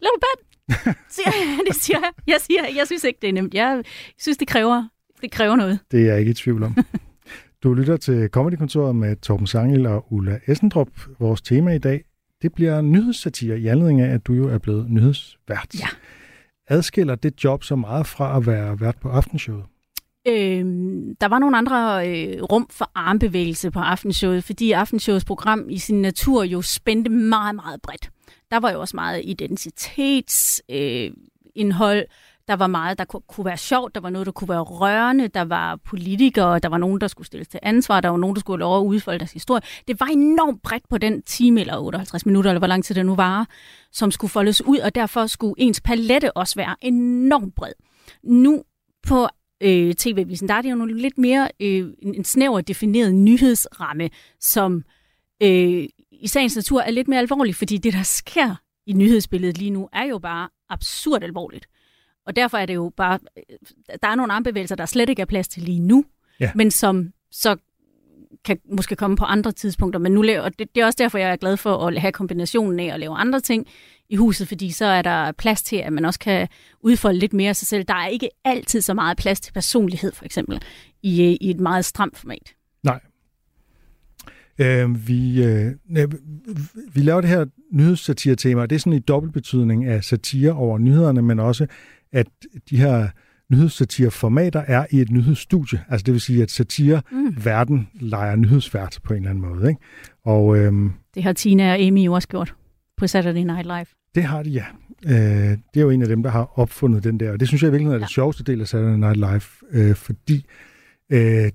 [0.00, 0.48] Little bit.
[1.08, 1.30] siger,
[1.68, 2.10] det siger jeg.
[2.26, 3.54] Jeg, siger, jeg synes ikke, det er nemt.
[3.54, 3.82] Jeg
[4.18, 4.88] synes, det kræver,
[5.20, 5.78] det kræver noget.
[5.90, 6.76] Det er jeg ikke i tvivl om.
[7.62, 10.88] Du lytter til Comedykontoret med Torben Sangel og Ulla Essendrup.
[11.18, 12.04] Vores tema i dag,
[12.42, 15.68] det bliver nyhedssatire i anledning af, at du jo er blevet nyhedsvært.
[15.80, 15.86] Ja.
[16.68, 19.64] Adskiller det job så meget fra at være vært på aftenshowet?
[20.28, 20.64] Øh,
[21.20, 26.02] der var nogle andre øh, rum for armbevægelse på aftenshowet, fordi aftenshowets program i sin
[26.02, 28.10] natur jo spændte meget, meget bredt.
[28.50, 31.98] Der var jo også meget identitetsindhold.
[31.98, 32.04] Øh,
[32.48, 35.44] der var meget, der kunne være sjovt, der var noget, der kunne være rørende, der
[35.44, 38.60] var politikere, der var nogen, der skulle stilles til ansvar, der var nogen, der skulle
[38.60, 39.62] lov at udfolde deres historie.
[39.88, 43.06] Det var enormt bredt på den time eller 58 minutter, eller hvor lang tid det
[43.06, 43.48] nu var,
[43.92, 47.72] som skulle foldes ud, og derfor skulle ens palette også være enormt bred.
[48.22, 48.62] Nu
[49.08, 49.28] på
[49.62, 54.10] øh, TV-visen, der er det jo nogle lidt mere øh, en snæver defineret nyhedsramme,
[54.40, 54.84] som
[55.42, 58.56] øh, i sagens natur er lidt mere alvorlig, fordi det, der sker
[58.86, 61.66] i nyhedsbilledet lige nu, er jo bare absurd alvorligt.
[62.26, 63.18] Og derfor er det jo bare,
[64.02, 66.04] der er nogle armbevægelser, der slet ikke er plads til lige nu,
[66.40, 66.50] ja.
[66.54, 67.56] men som så
[68.44, 70.00] kan måske komme på andre tidspunkter.
[70.00, 72.12] Men nu laver, og det, det er også derfor, jeg er glad for at have
[72.12, 73.66] kombinationen af at lave andre ting
[74.08, 76.48] i huset, fordi så er der plads til, at man også kan
[76.80, 77.84] udfolde lidt mere af sig selv.
[77.88, 80.62] Der er ikke altid så meget plads til personlighed, for eksempel,
[81.02, 82.54] i, i et meget stramt format.
[82.82, 83.00] Nej,
[84.58, 85.72] Øh, vi, øh,
[86.94, 91.22] vi laver det her nyhedssatire-tema, og det er sådan i dobbeltbetydning af satire over nyhederne,
[91.22, 91.66] men også,
[92.12, 92.26] at
[92.70, 93.08] de her
[93.52, 95.80] nyhedssatire-formater er i et nyhedsstudie.
[95.88, 97.86] Altså det vil sige, at satire-verden mm.
[98.00, 99.68] leger nyhedsvært på en eller anden måde.
[99.68, 99.80] Ikke?
[100.24, 102.54] Og, øhm, det har Tina og Amy jo også gjort
[102.96, 103.86] på Saturday Night Live.
[104.14, 104.64] Det har de, ja.
[105.06, 105.12] Øh,
[105.74, 107.68] det er jo en af dem, der har opfundet den der, og det synes jeg
[107.68, 108.06] i virkeligheden er ja.
[108.06, 110.46] det sjoveste del af Saturday Night Live, øh, fordi
[111.12, 111.50] øh,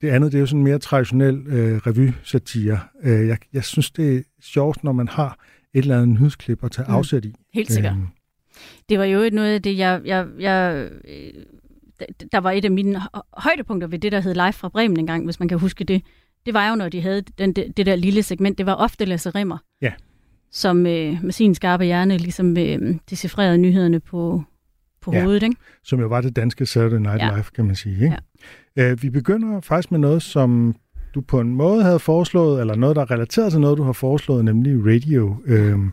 [0.00, 2.78] det andet, det er jo sådan mere traditionel øh, revy-satire.
[3.02, 5.38] Øh, jeg, jeg synes, det er sjovt, når man har
[5.74, 6.94] et eller andet nyhedsklip at tage mm.
[6.94, 7.34] afsæt i.
[7.54, 7.92] Helt sikkert.
[7.92, 8.06] Øhm.
[8.88, 11.44] Det var jo noget af det, jeg, jeg, jeg øh,
[12.32, 13.00] der var et af mine
[13.32, 16.02] højdepunkter ved det, der hed Live fra Bremen engang, hvis man kan huske det.
[16.46, 18.58] Det var jo, når de havde den, det, det der lille segment.
[18.58, 19.92] Det var ofte Lasse Rimmer, ja.
[20.50, 24.42] som øh, med sin skarpe hjerne ligesom øh, decifrerede nyhederne på,
[25.00, 25.22] på ja.
[25.22, 25.42] hovedet.
[25.42, 25.56] Ikke?
[25.84, 27.30] Som jo var det danske Saturday Night ja.
[27.30, 27.94] Live, kan man sige.
[27.94, 28.16] Ikke?
[28.76, 28.92] Ja.
[28.92, 30.74] Uh, vi begynder faktisk med noget, som
[31.14, 33.92] du på en måde havde foreslået, eller noget, der er relateret til noget, du har
[33.92, 35.36] foreslået, nemlig radio.
[35.46, 35.88] Uh,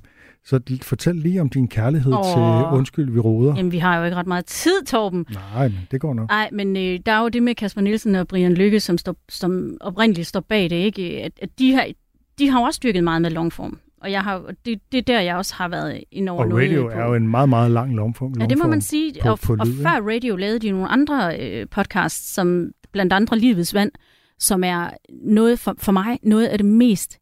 [0.46, 2.24] så fortæl lige om din kærlighed oh.
[2.24, 3.56] til Undskyld, vi råder.
[3.56, 5.26] Jamen, vi har jo ikke ret meget tid, Torben.
[5.54, 6.30] Nej, men det går nok.
[6.30, 9.16] Nej, men øh, der er jo det med Kasper Nielsen og Brian Lykke, som, står,
[9.30, 11.24] som oprindeligt står bag det, ikke?
[11.24, 11.88] At, at de, har,
[12.40, 13.80] de har også dyrket meget med longform.
[14.02, 16.84] Og jeg har, det, det er der, jeg også har været ind over og radio
[16.84, 16.90] på.
[16.90, 18.34] er jo en meget, meget lang longform.
[18.40, 19.14] Ja, det må man sige.
[19.22, 23.38] På, og, på og før radio lavede de nogle andre øh, podcasts, som blandt andre
[23.38, 23.92] Livets Vand,
[24.40, 24.90] som er
[25.24, 27.18] noget for, for mig noget af det mest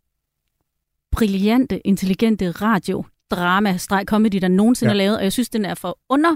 [1.18, 4.93] brillante, intelligente radio drama comedy, der nogensinde ja.
[4.93, 6.36] er lavet, og jeg synes, den er for under,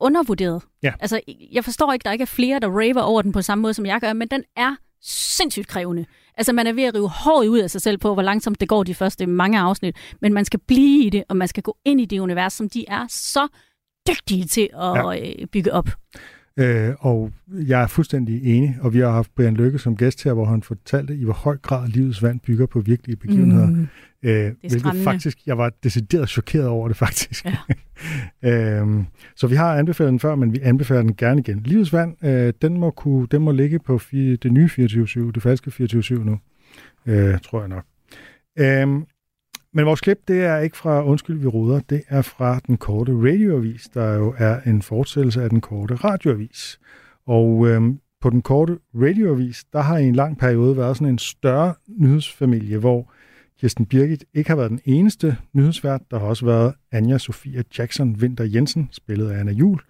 [0.00, 0.62] undervurderet.
[0.82, 0.92] Ja.
[1.00, 1.20] Altså,
[1.52, 3.86] jeg forstår ikke, der ikke er flere, der raver over den på samme måde, som
[3.86, 6.06] jeg gør, men den er sindssygt krævende.
[6.36, 8.68] Altså, man er ved at rive håret ud af sig selv på, hvor langsomt det
[8.68, 11.76] går de første mange afsnit, men man skal blive i det, og man skal gå
[11.84, 13.48] ind i det univers, som de er så
[14.08, 15.20] dygtige til at ja.
[15.40, 15.88] Øh, bygge op.
[16.58, 20.32] Øh, og jeg er fuldstændig enig, og vi har haft Brian Lykke som gæst her,
[20.32, 23.66] hvor han fortalte, i hvor høj grad livets vand bygger på virkelige begivenheder.
[23.66, 23.86] Mm.
[24.22, 27.44] Øh, hvilket faktisk, jeg var decideret chokeret over det faktisk.
[27.44, 27.56] Ja.
[28.80, 31.60] øhm, så vi har anbefalet den før, men vi anbefaler den gerne igen.
[31.60, 35.42] Livets vand, øh, den, må kunne, den må ligge på fire, det nye 24-7, det
[35.42, 36.38] falske 24-7 nu,
[37.06, 37.84] øh, tror jeg nok.
[38.58, 39.04] Øhm,
[39.74, 41.80] men vores klip, det er ikke fra Undskyld, vi ruder.
[41.80, 46.80] Det er fra den korte radioavis, der jo er en fortsættelse af den korte radioavis.
[47.26, 51.18] Og øhm, på den korte radioavis, der har i en lang periode været sådan en
[51.18, 53.12] større nyhedsfamilie, hvor
[53.60, 56.00] Kirsten Birgit ikke har været den eneste nyhedsvært.
[56.10, 59.80] Der har også været Anja Sofia Jackson Winter Jensen, spillet af Anna Jul.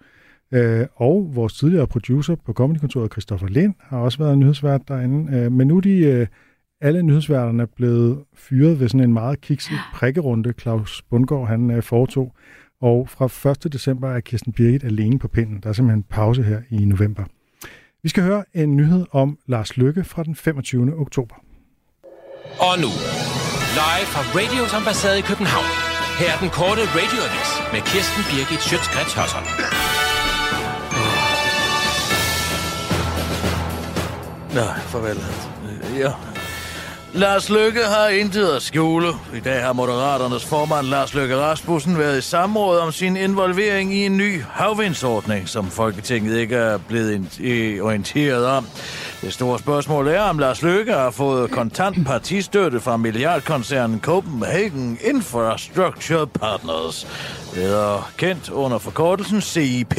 [0.51, 5.37] Øh, og vores tidligere producer på Comedykontoret, Christoffer Lind, har også været nyhedsvært derinde.
[5.37, 6.27] Øh, men nu er de øh,
[6.81, 12.33] alle nyhedsværterne blevet fyret ved sådan en meget kikset prikkerunde, Claus Bundgaard han øh, foretog.
[12.81, 13.73] Og fra 1.
[13.73, 15.59] december er Kirsten Birgit alene på pinden.
[15.63, 17.23] Der er simpelthen pause her i november.
[18.03, 20.99] Vi skal høre en nyhed om Lars Lykke fra den 25.
[20.99, 21.35] oktober.
[22.59, 22.91] Og nu,
[23.81, 25.71] live fra Radios ambassade i København.
[26.19, 29.47] Her er den korte radioavis med Kirsten Birgit Schøtzgrads Hasholm.
[34.55, 35.17] Nå, farvel.
[36.03, 36.34] Ja.
[37.15, 39.07] Lars Løkke har intet at skjule.
[39.35, 44.05] I dag har Moderaternes formand Lars Løkke Rasmussen været i samråd om sin involvering i
[44.05, 48.67] en ny havvindsordning, som Folketinget ikke er blevet orienteret om.
[49.21, 56.27] Det store spørgsmål er, om Lars Løkke har fået kontant partistøtte fra milliardkoncernen Copenhagen Infrastructure
[56.27, 57.07] Partners,
[57.55, 59.95] bedre kendt under forkortelsen CIP.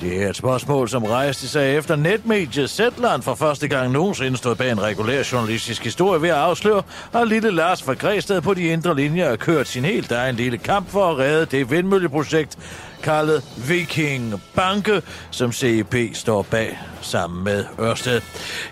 [0.00, 4.54] Det er et spørgsmål, som rejste sig efter netmediet Zetland for første gang nogensinde stod
[4.54, 6.82] bag en regulær journalistisk historie ved at afsløre,
[7.14, 10.58] at lille Lars fra Græsted på de indre linjer har kørt sin helt egen lille
[10.58, 12.58] kamp for at redde det vindmølleprojekt,
[13.02, 18.20] kaldet Viking Banke, som CEP står bag sammen med Ørsted.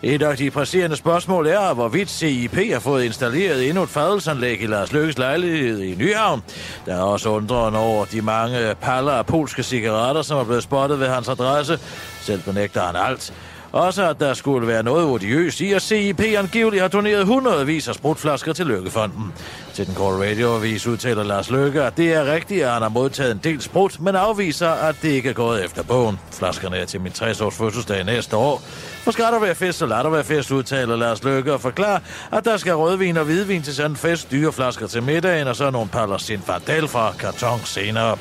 [0.03, 4.66] Et af de presserende spørgsmål er, hvorvidt CIP har fået installeret endnu et fadelsanlæg i
[4.66, 6.43] Lars Lykkes lejlighed i Nyhavn.
[6.87, 11.01] Der er også undrende over de mange paller af polske cigaretter, som er blevet spottet
[11.01, 11.78] ved hans adresse.
[12.20, 13.33] Selv benægter han alt.
[13.73, 17.95] Også at der skulle være noget odiøst i, at CIP angiveligt har doneret hundredvis af
[17.95, 19.33] sprutflasker til Lykkefonden.
[19.75, 23.31] Til den korte radioavis udtaler Lars Løkke, at det er rigtigt, at han har modtaget
[23.31, 26.18] en del sprut, men afviser, at det ikke er gået efter bogen.
[26.33, 28.62] Flaskerne er til min 60-års fødselsdag næste år.
[29.03, 31.99] For skal der være fest, så lader der være fest, udtaler Lars Løkke og forklarer,
[32.33, 35.57] at der skal rødvin og hvidvin til sådan en fest, dyre flasker til middagen, og
[35.57, 38.16] så nogle paller Sinfardel fra karton senere.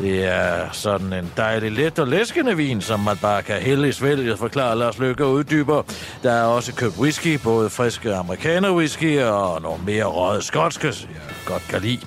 [0.00, 3.92] Det er sådan en dejlig let og læskende vin, som man bare kan hælde i
[3.92, 5.82] svælget, forklarer Lars Løkke uddyber.
[6.22, 10.96] Der er også købt whisky, både friske amerikaner whisky og nogle mere røde skotske, jeg
[11.46, 12.00] godt kan lide.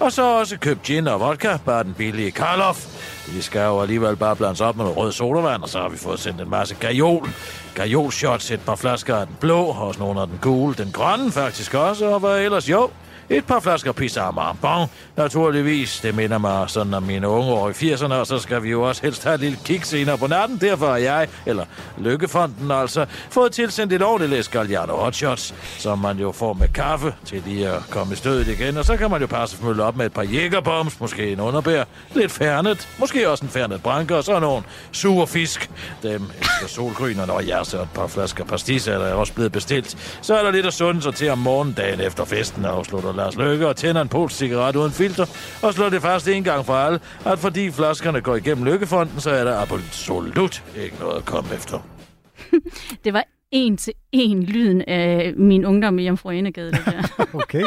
[0.00, 2.86] Og så også købt gin og vodka, bare den billige Karloff.
[3.26, 5.96] De skal jo alligevel bare blandes op med noget rød sodavand, og så har vi
[5.96, 7.28] fået sendt en masse gajol.
[7.74, 11.32] Gajol shots, et par flasker af den blå, også nogle af den gule, den grønne
[11.32, 12.68] faktisk også, og hvad ellers?
[12.68, 12.90] Jo,
[13.30, 16.00] et par flasker pizza Bon, naturligvis.
[16.00, 18.82] Det minder mig sådan om mine unge år i 80'erne, og så skal vi jo
[18.82, 20.58] også helst have et lille kig senere på natten.
[20.60, 21.64] Derfor har jeg, eller
[21.98, 26.68] Lykkefonden altså, fået tilsendt et ordentligt læs Galliano Hot Shots, som man jo får med
[26.68, 28.76] kaffe til lige at komme i stødet igen.
[28.76, 31.84] Og så kan man jo passe følge op med et par jægerbombs, måske en underbær,
[32.14, 34.62] lidt færnet, måske også en færnet branke, og så nogle
[34.92, 35.70] sure fisk.
[36.02, 39.52] Dem efter solgrynerne, og når jeg så et par flasker pastis er der også blevet
[39.52, 40.18] bestilt.
[40.22, 43.68] Så er der lidt at sunde sig til om morgendagen efter festen, afslutter Lars Løkke
[43.68, 45.26] og tænder en polsk cigaret uden filter,
[45.62, 49.30] og slår det fast en gang for alle, at fordi flaskerne går igennem Lykkefonden, så
[49.30, 51.78] er der absolut ikke noget at komme efter.
[53.04, 56.72] det var en til en lyden af min ungdom i Jomfru Enegade.
[56.72, 57.24] Det der.
[57.42, 57.62] okay,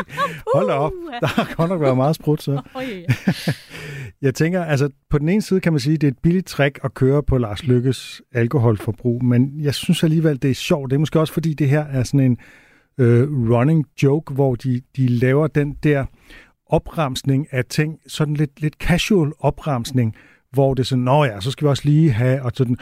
[0.53, 0.91] hold da op.
[1.21, 2.61] Der har godt nok været meget sprut, så.
[4.21, 6.47] Jeg tænker, altså på den ene side kan man sige, at det er et billigt
[6.47, 10.89] trick at køre på Lars Lykkes alkoholforbrug, men jeg synes alligevel, det er sjovt.
[10.89, 12.37] Det er måske også, fordi det her er sådan en
[12.97, 16.05] øh, running joke, hvor de, de laver den der
[16.65, 20.15] opremsning af ting, sådan lidt, lidt casual opremsning,
[20.51, 22.77] hvor det er sådan, nå ja, så skal vi også lige have, og sådan,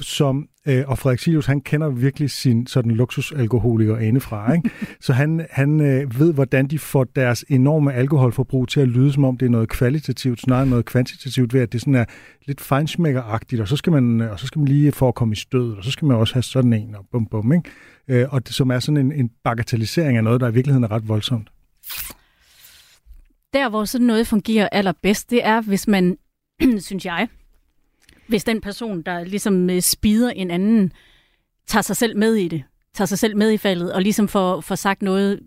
[0.00, 4.70] som, øh, og Frederik Silius, han kender virkelig sin sådan luksusalkoholiker indefra, ikke?
[5.00, 9.24] så han, han øh, ved, hvordan de får deres enorme alkoholforbrug til at lyde, som
[9.24, 12.04] om det er noget kvalitativt, snarere noget kvantitativt, ved at det sådan er
[12.46, 15.36] lidt feinschmecker-agtigt, og så skal man, og så skal man lige for at komme i
[15.36, 17.70] stød, og så skal man også have sådan en, og bum bum, ikke?
[18.08, 20.90] Øh, og det, som er sådan en, en bagatellisering af noget, der i virkeligheden er
[20.90, 21.48] ret voldsomt.
[23.52, 26.18] Der, hvor sådan noget fungerer allerbedst, det er, hvis man,
[26.78, 27.28] synes jeg,
[28.26, 30.92] hvis den person, der ligesom øh, spider en anden,
[31.66, 32.62] tager sig selv med i det,
[32.94, 35.40] tager sig selv med i faldet, og ligesom får, får sagt noget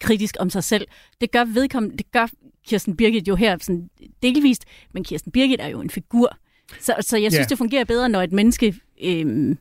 [0.00, 0.86] kritisk om sig selv.
[1.20, 2.26] Det gør vedkommende, det gør
[2.66, 3.90] Kirsten Birgit jo her sådan
[4.22, 4.64] delvist,
[4.94, 6.36] men Kirsten Birgit er jo en figur.
[6.80, 7.48] Så, så jeg synes, yeah.
[7.48, 9.56] det fungerer bedre, når et menneske øh,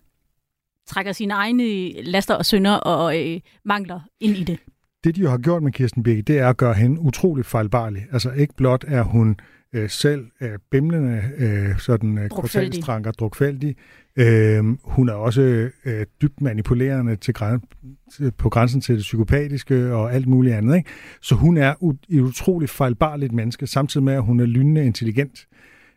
[0.89, 4.59] trækker sine egne laster og synder og øh, mangler ind i det.
[5.03, 8.05] Det, de jo har gjort med Kirsten Birgit, det er at gøre hende utroligt fejlbarlig.
[8.11, 9.35] Altså ikke blot er hun
[9.75, 12.69] øh, selv øh, bimlende, øh, sådan øh, Drukfældig.
[12.71, 13.75] kortalstranker, drukfældig.
[14.15, 17.61] Øh, hun er også øh, dybt manipulerende til græn,
[18.37, 20.77] på grænsen til det psykopatiske og alt muligt andet.
[20.77, 20.89] Ikke?
[21.21, 25.47] Så hun er u- et utroligt fejlbarligt menneske, samtidig med, at hun er lynende intelligent.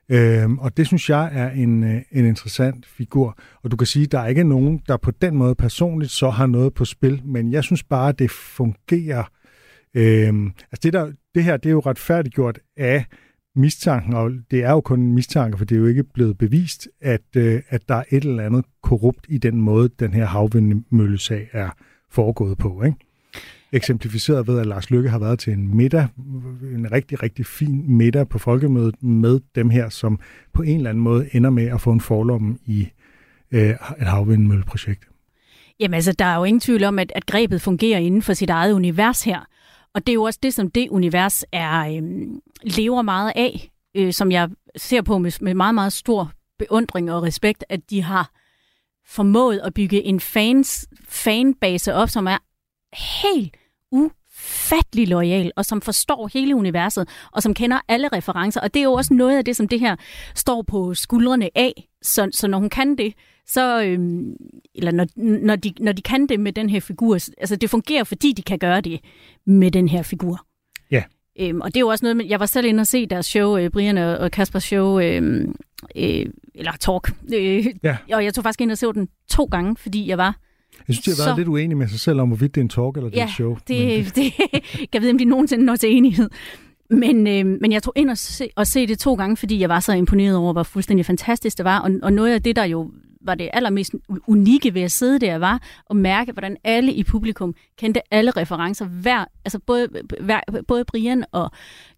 [0.08, 3.38] Øhm, og det synes jeg er en, øh, en interessant figur.
[3.62, 6.30] Og du kan sige, at der er ikke nogen, der på den måde personligt så
[6.30, 9.24] har noget på spil, men jeg synes bare, at det fungerer.
[9.94, 13.04] Øhm, altså det, der, det her, det er jo retfærdiggjort af
[13.56, 16.88] mistanken, og det er jo kun en mistanke, for det er jo ikke blevet bevist,
[17.00, 21.48] at, øh, at der er et eller andet korrupt i den måde, den her havvindmøllesag
[21.52, 21.70] er
[22.10, 22.82] foregået på.
[22.82, 22.96] Ikke?
[23.72, 26.08] Eksemplificeret ved, at Lars Lykke har været til en middag,
[26.74, 30.20] en rigtig, rigtig fin middag på folkemødet med dem her, som
[30.52, 32.88] på en eller anden måde ender med at få en forlomme i
[33.52, 35.08] øh, et havvindmølleprojekt.
[35.80, 38.50] Jamen altså, der er jo ingen tvivl om, at, at grebet fungerer inden for sit
[38.50, 39.40] eget univers her.
[39.94, 42.02] Og det er jo også det, som det univers er øh,
[42.62, 47.22] lever meget af, øh, som jeg ser på med, med meget, meget stor beundring og
[47.22, 48.30] respekt, at de har
[49.06, 52.38] formået at bygge en fans, fanbase op, som er
[53.22, 53.56] helt
[53.92, 58.60] ufattelig lojal, og som forstår hele universet, og som kender alle referencer.
[58.60, 59.96] Og det er jo også noget af det, som det her
[60.34, 61.88] står på skuldrene af.
[62.02, 63.14] Så, så når hun kan det,
[63.46, 64.32] så, øhm,
[64.74, 65.06] eller når,
[65.46, 68.42] når, de, når de kan det med den her figur, altså det fungerer, fordi de
[68.42, 69.00] kan gøre det
[69.46, 70.46] med den her figur.
[70.90, 71.02] Ja.
[71.40, 73.26] Øhm, og det er jo også noget, med, jeg var selv inde og se deres
[73.26, 75.48] show, øh, Brian og, og Kaspers show, øh,
[75.96, 77.96] øh, eller talk, øh, Ja.
[78.12, 80.36] og jeg tog faktisk ind og så den to gange, fordi jeg var
[80.88, 82.64] Jeg synes, de har været Så- lidt uenige med sig selv om, hvorvidt det er
[82.64, 83.56] en talk eller det er Ja, et show.
[83.68, 84.32] det, Men det,
[84.92, 86.30] jeg vide, om de nogensinde når til enighed.
[86.90, 89.68] Men, øh, men jeg tog ind og se, og se det to gange, fordi jeg
[89.68, 91.78] var så imponeret over, hvor fuldstændig fantastisk det var.
[91.78, 92.90] Og, og noget af det, der jo
[93.24, 93.94] var det allermest
[94.26, 98.86] unikke ved at sidde der, var at mærke, hvordan alle i publikum kendte alle referencer.
[98.86, 99.88] Hver, altså både,
[100.20, 101.50] hver, både Brian og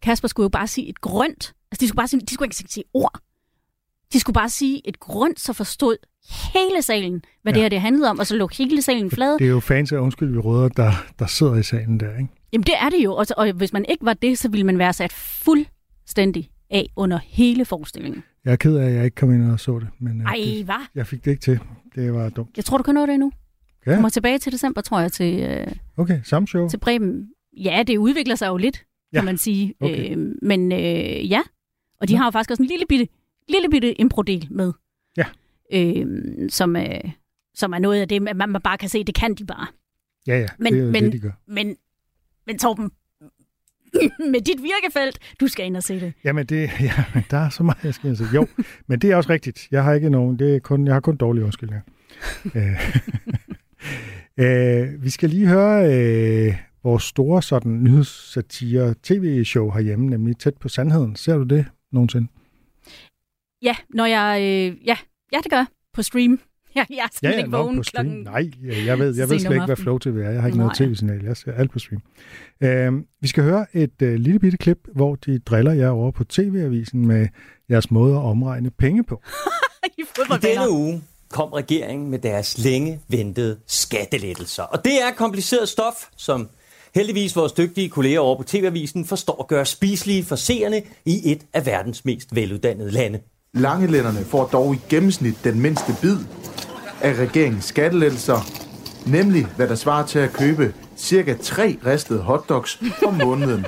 [0.03, 1.55] Kasper skulle jo bare sige et grønt.
[1.73, 3.19] Altså de skulle, bare sige, de skulle ikke sige ord.
[4.15, 5.97] De skulle bare sige et grønt, så forstod
[6.55, 7.55] hele salen, hvad ja.
[7.55, 7.63] det Ja.
[7.65, 9.39] her det handlede om, og så lå hele salen flad.
[9.39, 12.29] Det er jo fans af Undskyld, vi råder, der, der sidder i salen der, ikke?
[12.53, 14.79] Jamen det er det jo, og, og hvis man ikke var det, så ville man
[14.79, 18.23] være sat fuldstændig af under hele forestillingen.
[18.45, 20.37] Jeg er ked af, at jeg ikke kom ind og så det, men øh, Ej,
[20.45, 20.87] det, hvad?
[20.95, 21.59] jeg fik det ikke til.
[21.95, 22.51] Det var dumt.
[22.57, 23.33] Jeg tror, du kan nå det endnu.
[23.87, 23.91] Ja.
[23.91, 23.97] Ja.
[23.97, 26.69] Kommer tilbage til december, tror jeg, til, øh, Okay, samme show.
[26.69, 27.29] til Bremen.
[27.57, 29.75] Ja, det udvikler sig jo lidt, Ja, kan man sige.
[29.81, 30.17] okay.
[30.17, 31.41] Øh, men øh, ja,
[32.01, 32.19] og de Nå.
[32.19, 33.07] har jo faktisk også en lille bitte,
[33.49, 34.73] lille bitte impro-del med.
[35.17, 35.25] Ja.
[35.73, 36.07] Øh,
[36.51, 37.01] som, øh,
[37.55, 39.67] som er noget af det, man, man bare kan se, det kan de bare.
[40.27, 41.31] Ja, ja, Men- det er men- det, de gør.
[41.49, 41.77] Men,
[42.47, 42.91] men Torben,
[44.33, 46.13] med dit virkefelt, du skal ind og se det.
[46.25, 48.35] Jamen, det, ja, men der er så meget, jeg skal ind og sige.
[48.35, 48.47] Jo,
[48.87, 49.69] men det er også rigtigt.
[49.71, 51.83] Jeg har ikke nogen, det er kun, jeg har kun dårlige undskyldninger.
[52.55, 52.81] Øh,
[54.39, 55.95] øh, vi skal lige høre
[56.49, 61.17] øh, vores store sådan nyhedssatire tv-show herhjemme, nemlig Tæt på Sandheden.
[61.17, 62.27] Ser du det nogensinde?
[63.65, 64.41] Ja, når jeg...
[64.43, 64.97] Øh, ja,
[65.33, 65.67] ja, det gør jeg.
[65.95, 66.41] På stream.
[66.75, 68.07] Jeg, jeg er Ja, ja, ikke vågen på stream.
[68.07, 68.23] klokken...
[68.25, 68.51] Nej,
[68.87, 69.77] jeg ved, jeg ved slet ikke, hvad.
[69.77, 70.31] Flow TV er.
[70.31, 70.89] Jeg har ikke noget Nej.
[70.89, 71.25] tv-signal.
[71.25, 72.03] Jeg ser alt på stream.
[72.61, 76.25] Øh, vi skal høre et øh, lille bitte klip, hvor de driller jer over på
[76.25, 77.29] TV-avisen med
[77.71, 79.23] jeres måde at omregne penge på.
[79.99, 84.63] I I denne uge kom regeringen med deres længe ventede skattelettelser.
[84.63, 86.49] Og det er kompliceret stof, som
[86.95, 91.47] heldigvis vores dygtige kolleger over på TV-avisen forstår at gøre spiselige for seerne i et
[91.53, 93.21] af verdens mest veluddannede lande.
[93.57, 96.17] Langelænderne får dog i gennemsnit den mindste bid
[97.01, 98.41] af regeringens skattelettelser,
[99.07, 103.67] nemlig hvad der svarer til at købe cirka tre ristede hotdogs om måneden.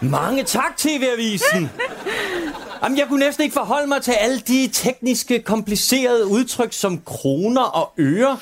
[0.00, 1.70] Mange tak, TV-avisen!
[2.82, 7.62] Jamen, jeg kunne næsten ikke forholde mig til alle de tekniske, komplicerede udtryk som kroner
[7.62, 8.38] og øre.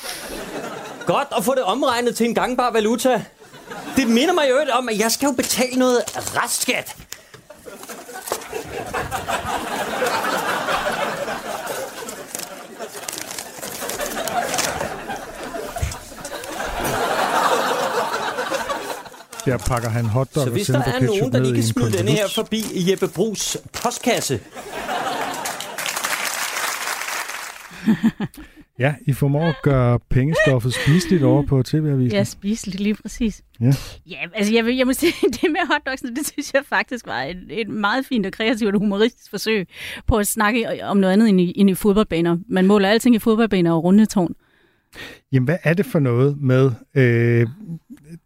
[1.07, 3.25] Godt at få det omregnet til en gangbar valuta.
[3.97, 6.97] Det minder mig jo om, at jeg skal jo betale noget restskat.
[19.45, 22.11] Der pakker han hotdog Så hvis sender der er nogen, der lige kan smide denne
[22.11, 24.41] her forbi Jeppe Brugs postkasse,
[28.79, 32.17] Ja, I formår at gøre pengestoffet spiseligt over på TV-avisen.
[32.17, 33.43] Ja, spiseligt, lige præcis.
[33.61, 33.73] Ja.
[34.07, 35.13] Ja, altså jeg, vil, jeg må sige,
[35.43, 38.81] det med hotdogsene, det synes jeg faktisk var et, et meget fint og kreativt og
[38.81, 39.69] humoristisk forsøg
[40.07, 42.39] på at snakke om noget andet end i, end i fodboldbaner.
[42.49, 44.35] Man måler alting i fodboldbaner og rundetårn.
[45.33, 47.47] Jamen, hvad er det for noget med øh,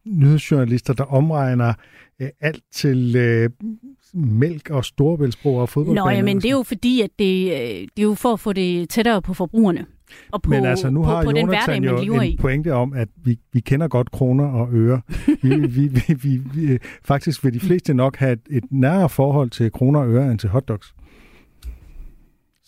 [0.05, 1.74] nyhedsjournalister, der omregner
[2.20, 3.51] øh, alt til øh,
[4.14, 6.05] mælk og storebæltsbro og fodboldbaner.
[6.05, 8.32] Nå, ja, men og det er jo fordi, at det, øh, det er jo for
[8.32, 9.86] at få det tættere på forbrugerne.
[10.32, 12.36] Og på, Men altså, nu på, har på den hverdag, Jonathan jo en i.
[12.40, 15.00] pointe om, at vi, vi kender godt kroner og øre.
[15.42, 19.50] vi, vi, vi, vi, vi, faktisk vil de fleste nok have et, et nærere forhold
[19.50, 20.94] til kroner og øre end til hotdogs.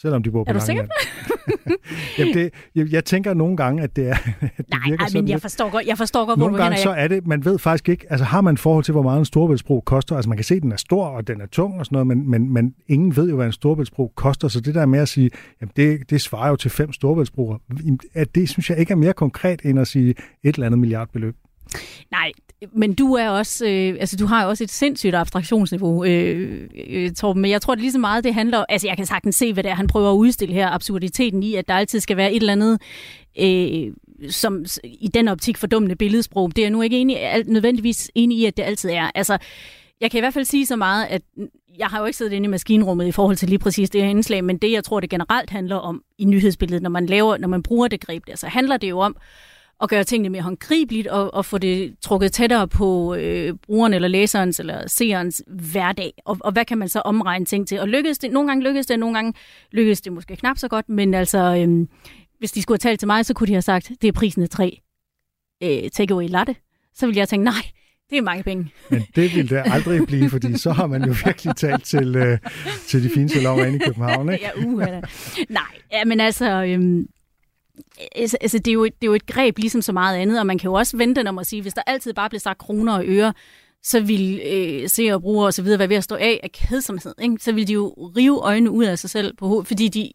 [0.00, 0.82] Selvom de bor på Er du sikker?
[0.82, 1.29] Langeland.
[2.18, 4.14] Jamen det, jeg, jeg tænker nogle gange, at det er...
[4.40, 6.46] At det Nej, virker ej, sådan men jeg lidt- forstår godt, jeg forstår godt hvor
[6.46, 8.92] Nogle du gange så er det, man ved faktisk ikke, altså har man forhold til,
[8.92, 11.40] hvor meget en storbæltsbro koster, altså man kan se, at den er stor, og den
[11.40, 14.48] er tung og sådan noget, men, men, men ingen ved jo, hvad en storbæltsbro koster,
[14.48, 15.30] så det der med at sige,
[15.60, 17.58] jamen det, det svarer jo til fem storbæltsbroer,
[18.14, 20.14] at det synes jeg ikke er mere konkret, end at sige
[20.44, 21.36] et eller andet milliardbeløb.
[22.10, 22.32] Nej,
[22.72, 27.12] men du er også, øh, altså du har jo også et sindssygt abstraktionsniveau, øh, øh,
[27.12, 29.52] Torben, men jeg tror, det lige så meget, det handler altså jeg kan sagtens se,
[29.52, 32.32] hvad det er, han prøver at udstille her, absurditeten i, at der altid skal være
[32.32, 32.80] et eller andet,
[33.40, 33.92] øh,
[34.30, 36.56] som i den optik fordummende billedsprog.
[36.56, 39.10] Det er jeg nu ikke enig, nødvendigvis enig i, at det altid er.
[39.14, 39.38] Altså,
[40.00, 41.22] jeg kan i hvert fald sige så meget, at
[41.78, 44.08] jeg har jo ikke siddet inde i maskinrummet i forhold til lige præcis det her
[44.08, 47.48] indslag, men det, jeg tror, det generelt handler om i nyhedsbilledet, når man laver, når
[47.48, 49.16] man bruger det greb der, så handler det jo om
[49.82, 54.08] at gøre tingene mere håndgribeligt og, og få det trukket tættere på øh, brugeren eller
[54.08, 56.12] læserens eller seerens hverdag.
[56.24, 57.80] Og, og hvad kan man så omregne ting til?
[57.80, 58.32] Og lykkes det?
[58.32, 59.34] Nogle gange lykkes det, nogle gange
[59.72, 61.88] lykkes det måske knap så godt, men altså, øhm,
[62.38, 64.42] hvis de skulle have talt til mig, så kunne de have sagt, det er prisen
[64.42, 64.80] af tre
[65.62, 66.56] øh, takeaway latte.
[66.94, 67.62] Så ville jeg tænke, nej,
[68.10, 68.72] det er mange penge.
[68.90, 72.38] Men det vil det aldrig blive, fordi så har man jo virkelig talt til, øh,
[72.86, 74.28] til de fine salonger inde i København.
[74.32, 74.44] Ikke?
[74.44, 75.00] ja, uha.
[75.48, 75.62] Nej,
[75.92, 76.64] ja, men altså...
[76.64, 77.06] Øhm,
[78.14, 80.40] Altså, altså, det, er jo, et- det er jo et greb ligesom så meget andet,
[80.40, 82.58] og man kan jo også vente om at sige, hvis der altid bare bliver sagt
[82.58, 83.32] kroner og øre,
[83.82, 86.52] så vil øh, se og brugere og så videre være ved at stå af af
[86.52, 87.14] kedsomhed.
[87.22, 87.36] Ikke?
[87.40, 90.12] Så vil de jo rive øjnene ud af sig selv, på hovedet, fordi de,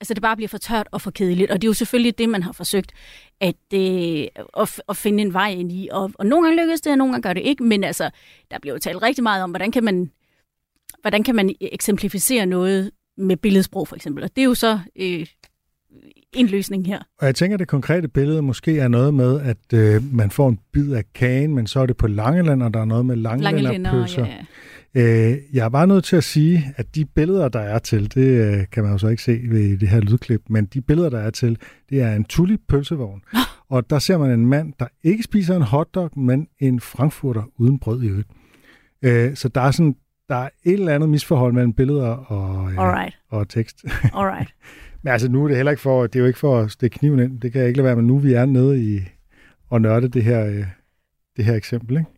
[0.00, 1.50] altså det bare bliver for tørt og for kedeligt.
[1.50, 2.92] Og det er jo selvfølgelig det, man har forsøgt
[3.40, 4.26] at, øh,
[4.60, 5.88] at, at finde en vej ind i.
[5.92, 7.62] Og, og nogle gange lykkes det, og nogle gange gør det ikke.
[7.64, 8.10] Men altså,
[8.50, 10.10] der bliver jo talt rigtig meget om, hvordan kan man,
[11.00, 14.24] hvordan kan man eksemplificere noget med billedsprog for eksempel.
[14.24, 15.26] Og det er jo så øh,
[16.32, 16.98] en løsning her.
[17.18, 20.48] Og jeg tænker, at det konkrete billede måske er noget med, at øh, man får
[20.48, 23.16] en bid af kagen, men så er det på Langeland, og der er noget med
[23.16, 24.26] Langelænder, langelænderpølser.
[24.26, 25.30] ja, ja.
[25.30, 28.56] Øh, jeg er bare nødt til at sige, at de billeder, der er til, det
[28.58, 31.18] øh, kan man jo så ikke se ved det her lydklip, men de billeder, der
[31.18, 31.58] er til,
[31.90, 33.22] det er en tulip pølsevogn.
[33.70, 37.78] og der ser man en mand, der ikke spiser en hotdog, men en frankfurter uden
[37.78, 38.28] brød i øvrigt.
[39.02, 39.94] Øh, så der er sådan,
[40.28, 43.18] der er et eller andet misforhold mellem billeder og, øh, Alright.
[43.30, 43.84] og tekst.
[44.14, 44.54] Alright.
[45.02, 46.98] Men altså nu er det heller ikke for, det er jo ikke for at stikke
[46.98, 47.40] kniven ind.
[47.40, 48.04] Det kan jeg ikke lade være med.
[48.04, 49.00] Nu vi er nede i
[49.70, 50.64] og nørde det her, øh,
[51.36, 51.96] det her eksempel.
[51.96, 52.10] Ikke?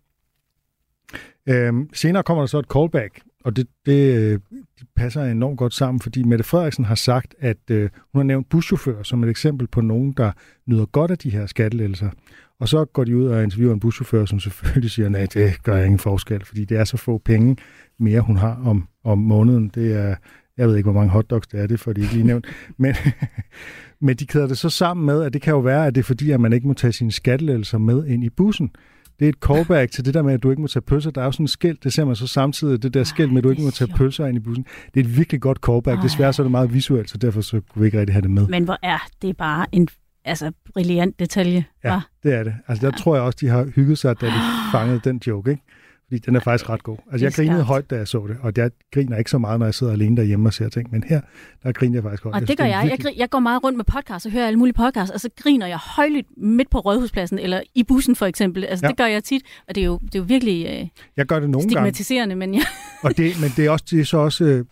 [1.66, 5.74] Øhm, senere kommer der så et callback, og det, det, øh, det passer enormt godt
[5.74, 9.66] sammen, fordi Mette Frederiksen har sagt, at øh, hun har nævnt buschauffør som et eksempel
[9.66, 10.32] på nogen, der
[10.66, 12.10] nyder godt af de her skattelettelser.
[12.60, 15.82] Og så går de ud og interviewer en buschauffør, som selvfølgelig siger, nej, det gør
[15.84, 17.56] ingen forskel, fordi det er så få penge
[17.98, 19.68] mere, hun har om, om måneden.
[19.74, 20.16] Det er,
[20.60, 22.46] jeg ved ikke, hvor mange hotdogs det er, det får de ikke lige nævnt.
[22.78, 22.94] Men,
[24.00, 26.04] men de kæder det så sammen med, at det kan jo være, at det er
[26.04, 28.70] fordi, at man ikke må tage sine skattelettelser med ind i bussen.
[29.18, 31.10] Det er et callback til det der med, at du ikke må tage pølser.
[31.10, 33.38] Der er jo sådan et skilt, det ser man så samtidig, det der skilt med,
[33.38, 34.66] at du ikke må tage pølser ind i bussen.
[34.94, 35.96] Det er et virkelig godt callback.
[35.96, 36.02] Ej.
[36.02, 38.30] Desværre så er det meget visuelt, så derfor så kunne vi ikke rigtig have det
[38.30, 38.48] med.
[38.48, 39.88] Men hvor er det bare en
[40.24, 41.64] altså, brilliant detalje.
[41.84, 42.54] Ja, det er det.
[42.68, 44.32] Altså, der tror jeg også, de har hygget sig, da de
[44.72, 45.62] fangede den joke, ikke?
[46.10, 46.96] Fordi den er faktisk ret god.
[47.12, 49.66] Altså, jeg grinede højt, da jeg så det, og jeg griner ikke så meget, når
[49.66, 51.20] jeg sidder alene derhjemme og ser ting, men her,
[51.62, 52.34] der griner jeg faktisk højt.
[52.34, 52.72] Og det gør jeg.
[52.82, 55.28] Jeg, virkelig- jeg går meget rundt med podcasts og hører alle mulige podcasts, og så
[55.42, 58.64] griner jeg højlydt midt på Rådhuspladsen, eller i bussen for eksempel.
[58.64, 58.88] Altså, Ja.
[58.88, 61.40] det gør jeg tit, og det er jo, det er jo virkelig øh, Jeg gør
[61.40, 61.70] det nogle gange.
[61.70, 62.62] stigmatiserende, men ja.
[63.02, 64.64] Og det, men det er, også, det er så også, øh,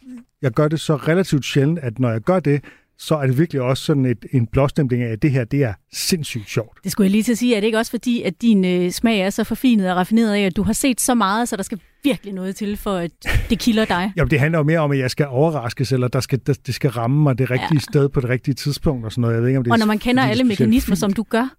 [0.43, 2.65] jeg gør det så relativt sjældent, at når jeg gør det,
[2.99, 5.73] så er det virkelig også sådan et, en blåstempling af, at det her, det er
[5.93, 6.79] sindssygt sjovt.
[6.85, 7.57] Det skulle jeg lige til at sige.
[7.57, 10.41] Er det ikke også fordi, at din øh, smag er så forfinet og raffineret af,
[10.41, 13.11] at du har set så meget, så der skal virkelig noget til, for at
[13.51, 14.13] det kilder dig?
[14.19, 16.75] Jo, det handler jo mere om, at jeg skal overraskes, eller der skal, der, det
[16.75, 17.79] skal ramme mig det rigtige ja.
[17.79, 19.35] sted på det rigtige tidspunkt og sådan noget.
[19.35, 20.99] Jeg ved ikke, om det og når man kender er alle mekanismer, fint.
[20.99, 21.55] som du gør,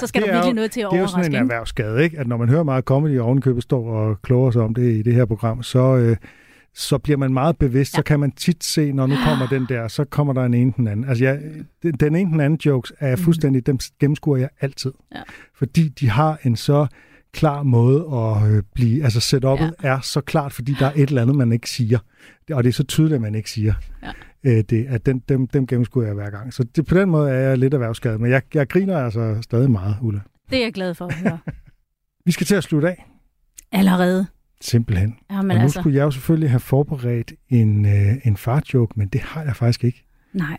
[0.00, 1.36] så skal der er virkelig jo- noget til at Det er jo sådan overraske.
[1.36, 2.18] en erhvervsskade, ikke?
[2.18, 5.02] At når man hører meget comedy og ovenikøbet står og kloger sig om det i
[5.02, 6.16] det her program, så, øh,
[6.74, 7.94] så bliver man meget bevidst.
[7.94, 7.96] Ja.
[7.96, 10.72] Så kan man tit se, når nu kommer den der, så kommer der en ene
[10.76, 11.08] den anden.
[11.08, 11.40] Altså, jeg,
[12.00, 14.92] den, ene den anden jokes er jeg fuldstændig, dem gennemskuer jeg altid.
[15.14, 15.22] Ja.
[15.54, 16.86] Fordi de har en så
[17.32, 19.88] klar måde at øh, blive, altså setup'et ja.
[19.88, 21.98] er så klart, fordi der er et eller andet, man ikke siger.
[22.52, 23.74] Og det er så tydeligt, at man ikke siger.
[24.02, 24.12] Ja.
[24.44, 26.54] Øh, det, at den, dem, dem gennemskuer jeg hver gang.
[26.54, 29.70] Så det, på den måde er jeg lidt erhvervsskadet, men jeg, jeg griner altså stadig
[29.70, 30.20] meget, Ulla.
[30.50, 31.38] Det er jeg glad for at høre.
[32.26, 33.06] Vi skal til at slutte af.
[33.72, 34.26] Allerede.
[34.64, 35.16] Simpelthen.
[35.30, 38.92] Ja, men og nu altså- skulle jeg jo selvfølgelig have forberedt en, øh, en fartjoke,
[38.96, 40.04] men det har jeg faktisk ikke.
[40.32, 40.58] Nej.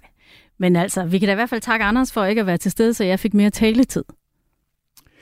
[0.60, 2.72] Men altså, vi kan da i hvert fald takke Anders for ikke at være til
[2.72, 4.04] stede, så jeg fik mere taletid.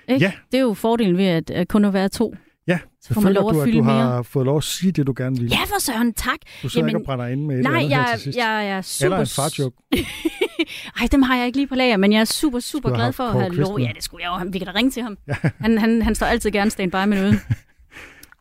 [0.07, 0.25] Ikke?
[0.25, 0.31] Ja.
[0.51, 2.35] Det er jo fordelen ved at, at kun at være to.
[2.67, 4.23] Ja, Så får man lov at du, at fylde du har mere.
[4.23, 5.45] fået lov at sige det, du gerne vil.
[5.49, 6.37] Ja, for søren, tak.
[6.63, 8.37] Du sidder ikke og brænder inde med et nej, eller andet her jeg, til sidst.
[8.37, 9.05] jeg er super...
[9.05, 9.77] Eller en fartjoke.
[11.01, 13.23] Ej, dem har jeg ikke lige på lager, men jeg er super, super glad for
[13.23, 13.79] at have lov.
[13.79, 14.49] Ja, det skulle jeg jo.
[14.51, 15.17] Vi kan da ringe til ham.
[15.59, 17.39] Han, han, han står altid gerne standby med noget.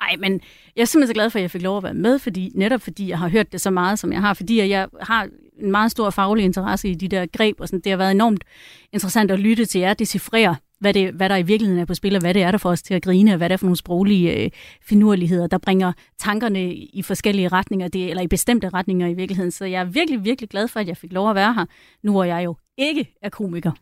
[0.01, 0.40] Ej, men
[0.76, 2.80] jeg er simpelthen så glad for, at jeg fik lov at være med, fordi, netop
[2.80, 4.34] fordi jeg har hørt det så meget, som jeg har.
[4.34, 5.28] Fordi jeg har
[5.59, 7.80] en meget stor faglig interesse i de der greb, og sådan.
[7.80, 8.44] det har været enormt
[8.92, 12.14] interessant at lytte til jer, decifrere, hvad, det, hvad der i virkeligheden er på spil,
[12.14, 13.66] og hvad det er, der får os til at grine, og hvad det er for
[13.66, 14.51] nogle sproglige øh,
[14.82, 19.51] finurligheder, der bringer tankerne i forskellige retninger, det, eller i bestemte retninger i virkeligheden.
[19.51, 21.64] Så jeg er virkelig, virkelig glad for, at jeg fik lov at være her,
[22.03, 23.72] nu hvor jeg jo ikke er komiker.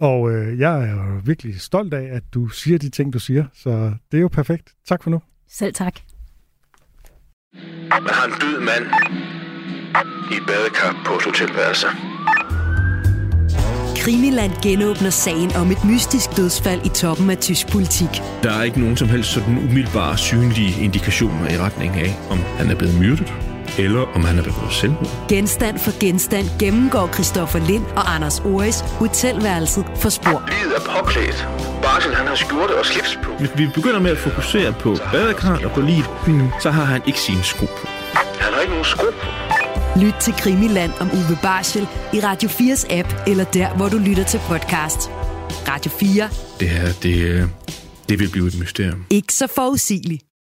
[0.00, 3.44] Og øh, jeg er jo virkelig stolt af, at du siger de ting, du siger.
[3.52, 4.74] Så det er jo perfekt.
[4.86, 5.20] Tak for nu.
[5.58, 5.94] Selv tak.
[7.90, 8.84] Man har en død mand
[10.32, 11.86] i et badekar på et hotelværelse.
[14.02, 18.08] Krimiland genåbner sagen om et mystisk dødsfald i toppen af tysk politik.
[18.42, 22.70] Der er ikke nogen som helst sådan umiddelbare synlige indikationer i retning af, om han
[22.70, 25.28] er blevet myrdet, eller om han er begået selvmord.
[25.28, 30.42] Genstand for genstand gennemgår Christoffer Lind og Anders Oris hotelværelset for spor.
[30.48, 31.48] Livet er påklædt.
[31.82, 33.30] Barsel, han har skjorte og slips på.
[33.38, 36.10] Hvis vi begynder med at fokusere på badekar og på livet,
[36.60, 37.86] så har han ikke sine sko på.
[38.14, 39.26] Han har ikke nogen sko på.
[40.00, 44.24] Lyt til Krimiland om Uwe Barschel i Radio 4's app, eller der, hvor du lytter
[44.24, 45.10] til podcast.
[45.68, 46.28] Radio 4.
[46.60, 47.42] Det her, det, øh,
[48.08, 49.04] det vil blive et mysterium.
[49.10, 50.22] Ikke så forudsigeligt.